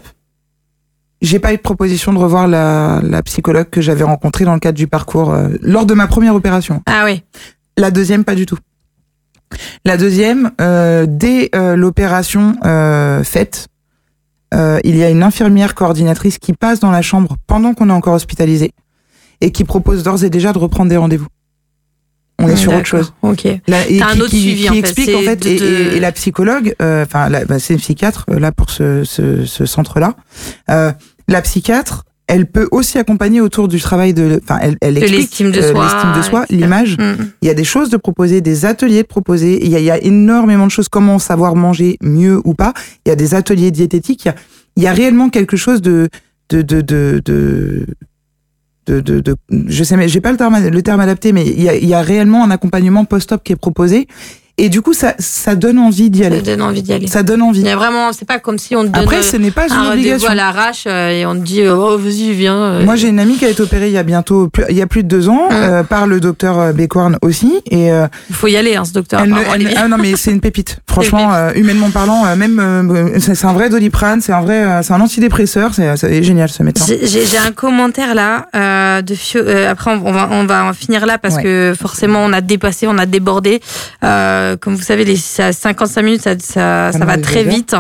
[1.22, 4.60] J'ai pas eu de proposition de revoir la, la psychologue que j'avais rencontrée dans le
[4.60, 6.82] cadre du parcours euh, lors de ma première opération.
[6.86, 7.24] Ah oui.
[7.78, 8.58] La deuxième, pas du tout.
[9.86, 13.68] La deuxième, euh, dès euh, l'opération euh, faite,
[14.84, 18.16] il y a une infirmière coordinatrice qui passe dans la chambre pendant qu'on est encore
[18.16, 18.74] hospitalisé
[19.40, 21.28] et qui propose d'ores et déjà de reprendre des rendez-vous.
[22.44, 23.14] On est sur autre chose.
[23.22, 23.44] Ok.
[23.68, 24.80] Là, et T'as un autre qui- suivi, qui en fait.
[24.80, 27.74] explique C'est en fait de et, et- et la psychologue euh, enfin la- bah, c'est
[27.74, 30.16] une psychiatre euh, là pour ce, ce, ce centre là
[31.28, 35.20] la psychiatre elle peut aussi accompagner autour du travail de enfin elle, elle De explique
[35.20, 36.62] l'estime de euh, soi, l'estime de soi etc.
[36.62, 37.16] l'image Mm.
[37.42, 39.86] il y a des choses de proposer des ateliers de proposer il y a, il
[39.86, 42.74] y a énormément de choses comment savoir manger mieux ou pas
[43.06, 44.36] il y a des ateliers diététiques il y a,
[44.78, 46.08] il y a réellement quelque chose de
[46.50, 47.86] de de de, de
[48.92, 51.88] je sais mais j'ai pas le terme le terme adapté mais il y a, il
[51.88, 54.08] y a réellement un accompagnement post-op qui est proposé
[54.58, 56.42] Et du coup, ça, ça donne envie d'y Ça aller.
[56.42, 57.08] donne envie d'y aller.
[57.08, 57.62] Ça donne envie.
[57.62, 59.68] Il y a vraiment, c'est pas comme si on te donne Après, ce n'est pas
[59.68, 60.30] une obligation.
[60.30, 62.56] à l'arrache euh, et on te dit oh vas-y viens.
[62.58, 62.86] euh.
[62.86, 64.88] Moi, j'ai une amie qui a été opérée il y a bientôt, il y a
[64.88, 65.56] plus de deux ans, Hum.
[65.56, 67.54] euh, par le docteur euh, Bécorne aussi.
[67.72, 69.22] Et euh, Il faut y aller hein, ce docteur.
[69.22, 70.78] elle elle ah non, mais c'est une pépite.
[70.88, 74.82] Franchement, euh, humainement parlant, euh, même euh, c'est un vrai doliprane, c'est un vrai, euh,
[74.84, 75.72] c'est un antidépresseur.
[75.74, 76.86] C'est génial ce médecin.
[77.02, 81.06] J'ai- un commentaire là euh, de Fio- euh, après on va on va en finir
[81.08, 81.44] là parce Ouais.
[81.44, 83.62] que forcément on a dépassé, on a débordé.
[84.04, 87.76] Euh, comme vous savez, les ça- 55 minutes ça ça, ça nous va très vite.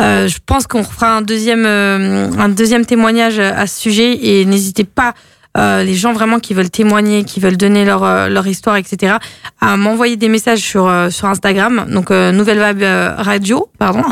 [0.00, 4.44] Euh, je pense qu'on fera un deuxième euh, un deuxième témoignage à ce sujet et
[4.44, 5.14] n'hésitez pas.
[5.56, 9.16] Euh, les gens vraiment qui veulent témoigner, qui veulent donner leur euh, leur histoire, etc.
[9.60, 14.02] à m'envoyer des messages sur euh, sur Instagram, donc euh, Nouvelle euh, Radio, pardon,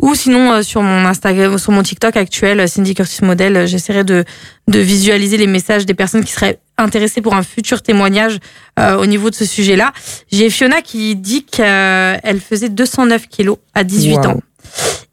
[0.00, 4.24] ou sinon sur mon Instagram, sur mon TikTok actuel, Cindy Curtis Model, j'essaierai de
[4.68, 8.38] de visualiser les messages des personnes qui seraient intéressées pour un futur témoignage
[8.78, 9.92] euh, au niveau de ce sujet-là.
[10.32, 14.26] J'ai Fiona qui dit qu'elle faisait 209 kilos à 18 Wow.
[14.26, 14.40] ans.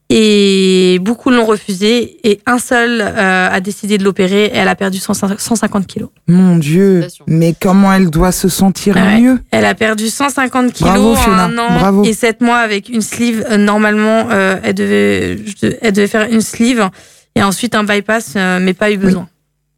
[0.10, 4.76] Et beaucoup l'ont refusé et un seul euh, a décidé de l'opérer et elle a
[4.76, 6.10] perdu 150 150 kilos.
[6.28, 9.20] Mon Dieu, mais comment elle doit se sentir Ouais.
[9.20, 9.40] mieux?
[9.52, 11.44] Elle a perdu 150 kilos Bravo, en Fiona.
[11.44, 12.04] un an Bravo.
[12.06, 13.46] et 7 mois avec une sleeve.
[13.52, 15.40] Euh, Normalement, euh, elle, devait,
[15.82, 16.88] elle devait faire une sleeve
[17.36, 19.28] et ensuite un bypass, euh, mais pas eu besoin.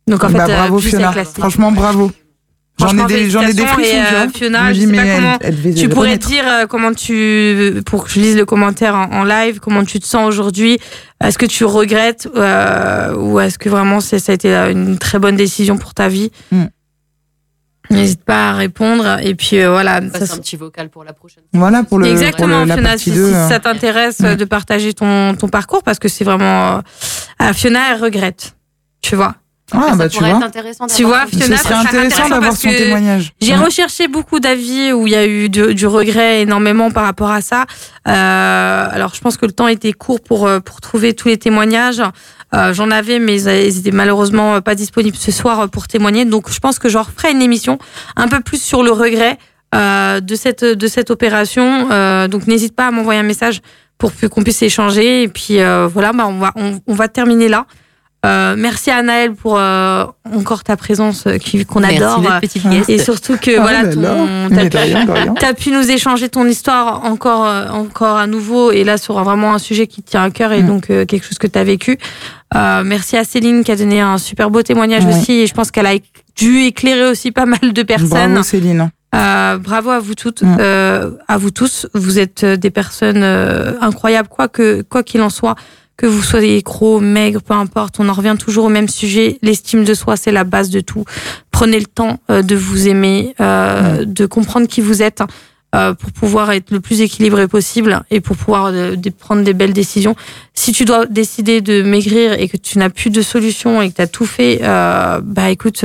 [0.08, 1.12] Donc en Bah, fait, bravo Fiona.
[1.12, 2.12] Franchement, bravo.
[2.80, 3.74] J'en ai des, j'en ai des félicitations.
[3.74, 3.98] frissons.
[3.98, 4.30] Et, tu euh.
[4.30, 8.20] Fiona, je sais pas comment elle Tu pourrais dire euh, comment tu, pour que je
[8.20, 10.80] lise le commentaire en, en live, comment tu te sens aujourd'hui.
[11.24, 15.20] Est-ce que tu regrettes euh, ou est-ce que vraiment c'est- ça a été une très
[15.20, 16.66] bonne décision pour ta vie Mm.
[17.92, 19.18] N'hésite pas à répondre.
[19.24, 20.00] Et puis euh, voilà.
[20.14, 21.44] ça un petit vocal pour la prochaine.
[21.54, 23.30] Voilà pour le Exactement, pour le- Fiona, si, 2.
[23.30, 23.50] si hein.
[23.50, 26.78] ça t'intéresse de partager ton, ton parcours, parce que c'est vraiment...
[26.78, 26.82] euh,
[27.40, 28.56] ah, Fiona, elle regrette,
[29.02, 29.36] tu vois.
[29.72, 30.44] Ah ça bah tu vois.
[30.46, 33.34] intéressant Tu vois, Ce serait intéressant d'avoir son témoignage.
[33.42, 33.58] J'ai Ouais.
[33.66, 37.42] recherché beaucoup d'avis où il y a eu du, du regret énormément par rapport à
[37.42, 37.66] ça.
[38.08, 41.38] Euh, alors, je pense que le temps était court pour euh, pour trouver tous les
[41.38, 42.02] témoignages.
[42.56, 46.26] Euh, J'en avais, mais ils étaient malheureusement pas disponibles ce soir pour témoigner.
[46.26, 47.78] Donc, je pense que j'en referai une émission
[48.16, 49.38] un peu plus sur le regret
[49.76, 51.88] euh, de cette de cette opération.
[52.28, 53.62] Donc, n'hésite pas à m'envoyer un message
[54.00, 55.24] pour qu'on puisse échanger.
[55.24, 55.58] Et puis
[55.94, 57.66] voilà, bah, on va on, on va terminer là.
[58.26, 60.04] Euh, merci à Naël pour euh,
[60.36, 62.20] encore ta présence euh, qu'on adore.
[62.20, 62.90] Merci, petite guest.
[62.90, 65.34] Et surtout que Ah voilà, t'as.
[65.40, 69.54] T'as pu nous échanger ton histoire encore, euh, encore à nouveau, et là sur vraiment
[69.54, 70.68] un sujet qui te tient à cœur et Mm.
[70.68, 71.98] donc euh, quelque chose que tu as vécu.
[72.56, 75.16] Euh, merci à Céline qui a donné un super beau témoignage Ouais.
[75.16, 75.94] aussi, et je pense qu'elle a
[76.36, 78.10] dû éclairer aussi pas mal de personnes.
[78.34, 78.92] Bravo Céline.
[79.16, 80.58] Euh, bravo à vous toutes, Mm.
[80.60, 81.88] euh, à vous tous.
[81.94, 85.56] Vous êtes des personnes euh, incroyables, quoi que quoi qu'il en soit.
[86.00, 89.38] Que vous soyez gros, maigre, peu importe, on en revient toujours au même sujet.
[89.42, 91.04] L'estime de soi, c'est la base de tout.
[91.52, 95.22] Prenez le temps euh, de vous aimer, euh, de comprendre qui vous êtes
[95.76, 99.74] euh, pour pouvoir être le plus équilibré possible et pour pouvoir de- prendre des belles
[99.74, 100.16] décisions.
[100.54, 103.96] Si tu dois décider de maigrir et que tu n'as plus de solution et que
[103.98, 105.84] tu as tout fait, euh, bah écoute,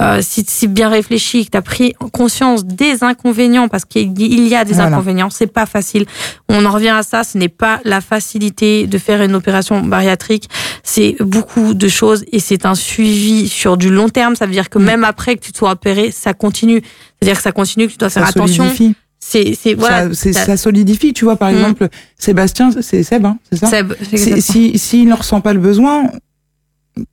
[0.00, 4.48] euh, si si bien réfléchi, que tu as pris conscience des inconvénients, parce qu'il il
[4.48, 4.88] y a des Voilà.
[4.96, 6.06] inconvénients, c'est pas facile.
[6.48, 10.48] On en revient à ça, ce n'est pas la facilité de faire une opération bariatrique,
[10.82, 14.34] c'est beaucoup de choses et c'est un suivi sur du long terme.
[14.34, 14.84] Ça veut dire que Mm.
[14.84, 16.80] même après que tu sois opéré, ça continue.
[17.20, 18.64] C'est-à-dire que ça continue, que tu dois faire Ça attention.
[18.64, 18.94] solidifie.
[19.24, 20.08] C'est c'est voilà.
[20.08, 21.36] ça, c'est- ça- solidifie, tu vois.
[21.36, 21.54] Par Mm.
[21.54, 21.88] exemple,
[22.18, 26.10] Sébastien, c'est Seb, hein, c'est ça Seb, c'est Si- s'il ne ressent pas le besoin,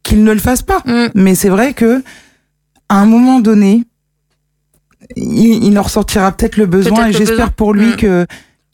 [0.04, 0.82] qu'il ne le fasse pas.
[0.86, 1.08] Mm.
[1.16, 2.02] Mais c'est vrai que
[2.90, 3.84] à un moment donné,
[5.16, 7.96] il, il en ressortira peut-être le besoin et j'espère pour lui Mm.
[7.96, 8.26] que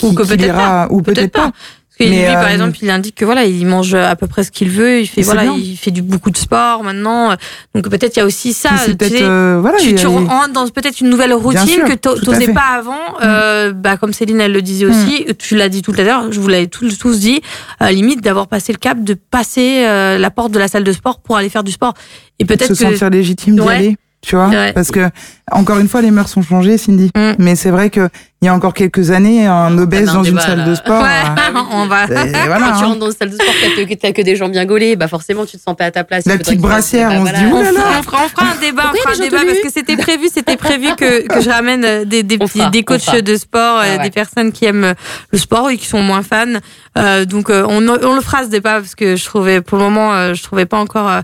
[0.03, 1.51] Ou que qu'il peut-être ira ou peut-être pas.
[1.97, 4.43] Parce que lui, par euh, exemple, il indique que voilà, il mange à peu près
[4.43, 4.99] ce qu'il veut.
[4.99, 5.53] Il fait voilà, bien.
[5.55, 7.29] il fait du beaucoup de sport maintenant.
[7.73, 8.71] Donc peut-être il y a aussi ça.
[8.83, 9.77] Tu peut-être sais, euh, voilà.
[9.77, 12.47] tu, a tu rentres dans peut-être une nouvelle routine sûr, que tu n'osais.
[12.47, 12.53] Mm.
[12.53, 12.99] pas avant.
[13.23, 16.39] Euh, bah, comme Céline, elle le disait aussi, tu l'as dit tout à l'heure, je
[16.41, 17.39] vous l'avais tous, tous dit,
[17.81, 21.19] euh, limite d'avoir passé le cap de passer la porte de la salle de sport
[21.21, 21.93] pour aller faire du sport.
[22.39, 23.73] Et peut-être se que sentir légitime d'y Ouais.
[23.75, 23.97] aller.
[24.25, 24.73] Tu vois, Ouais.
[24.73, 25.07] parce que
[25.51, 27.11] encore une fois, les mœurs ont changé, Cindy.
[27.15, 27.33] Mm.
[27.37, 28.09] Mais c'est vrai que
[28.41, 31.07] il y a encore quelques années, un obèse un dans une salle de sport, Ouais,
[31.09, 32.05] euh, on va.
[32.05, 32.73] Quand tu hein.
[32.85, 33.47] rentres dans une salle de sport,
[33.87, 36.03] que t'as que, des gens bien gaulés, bah forcément tu te sens pas à ta
[36.03, 36.25] place.
[36.25, 37.39] La petite brassière, bah on se voilà.
[37.39, 37.63] dit, On
[38.03, 40.57] fera, on on un débat, on fera un a débat parce que c'était prévu, c'était
[40.57, 43.79] prévu que, je ramène euh, des, des, On petits- fera, des on coachs de sport,
[43.79, 44.93] euh, Ah des personnes qui aiment
[45.31, 46.45] le sport et qui sont moins fans.
[46.97, 49.83] Euh, donc euh, on, on le fera ce débat parce que je trouvais pour le
[49.85, 51.21] moment euh, je trouvais pas encore euh,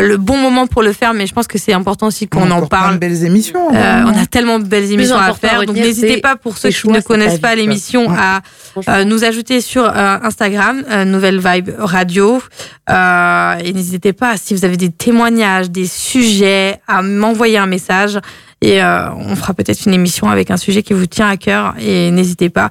[0.00, 2.50] le bon moment pour le faire, mais je pense que c'est important aussi qu'on On
[2.50, 2.94] a en parle.
[2.94, 3.74] de belles émissions.
[3.74, 6.74] Euh, on a tellement de belles émissions à faire, donc n'hésitez pas pour ceux tes
[6.74, 8.16] qui ne connaissent pas l'émission Ouais.
[8.18, 8.42] à
[8.88, 9.90] euh, nous ajouter sur euh,
[10.22, 12.42] Instagram, euh, Nouvelle Vibe Radio.
[12.88, 18.18] Et n'hésitez pas, si vous avez des témoignages, des sujets, à m'envoyer un message.
[18.60, 21.74] Et on fera peut-être une émission avec un sujet qui vous tient à cœur.
[21.80, 22.70] Et n'hésitez pas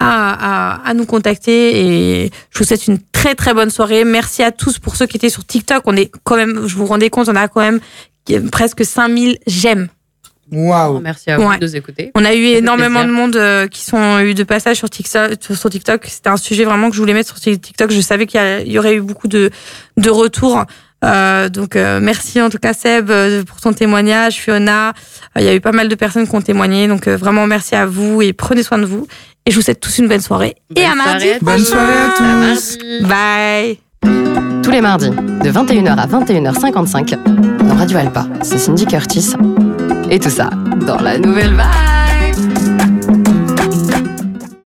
[0.00, 2.24] à, à, à, nous contacter.
[2.24, 4.04] Et je vous souhaite une très très bonne soirée.
[4.04, 5.82] Merci à tous pour ceux qui étaient sur TikTok.
[5.86, 7.80] On est quand même, je vous rendez compte, on a quand même
[8.50, 9.88] presque 5000 j'aime.
[10.52, 11.00] Waouh.
[11.00, 11.58] Merci à vous Ouais.
[11.58, 12.10] de nous écouter.
[12.14, 13.08] On a eu énormément plaisir.
[13.08, 15.32] de monde euh, qui sont eu de passage sur TikTok.
[15.40, 17.90] Sur TikTok, c'était un sujet vraiment que je voulais mettre sur TikTok.
[17.90, 19.50] Je savais qu'il y aurait eu beaucoup de
[19.96, 20.64] de retours.
[21.04, 24.88] Euh, donc euh, merci en tout cas Seb euh, pour ton témoignage, Fiona.
[24.88, 24.92] Euh,
[25.40, 26.88] Il y a eu pas mal de personnes qui ont témoigné.
[26.88, 29.06] Donc euh, vraiment merci à vous et prenez soin de vous.
[29.46, 30.56] Et je vous souhaite tous une bonne soirée.
[30.76, 31.24] et à mardi.
[31.26, 32.78] soirée à Bonne soirée à tous.
[33.04, 33.06] À.
[33.06, 33.78] Bye.
[34.62, 39.32] Tous les mardis, de 21h à 21h55, dans Radio Alpa, c'est Cindy Curtis.
[40.10, 40.48] Et tout ça
[40.86, 41.97] dans la nouvelle vague.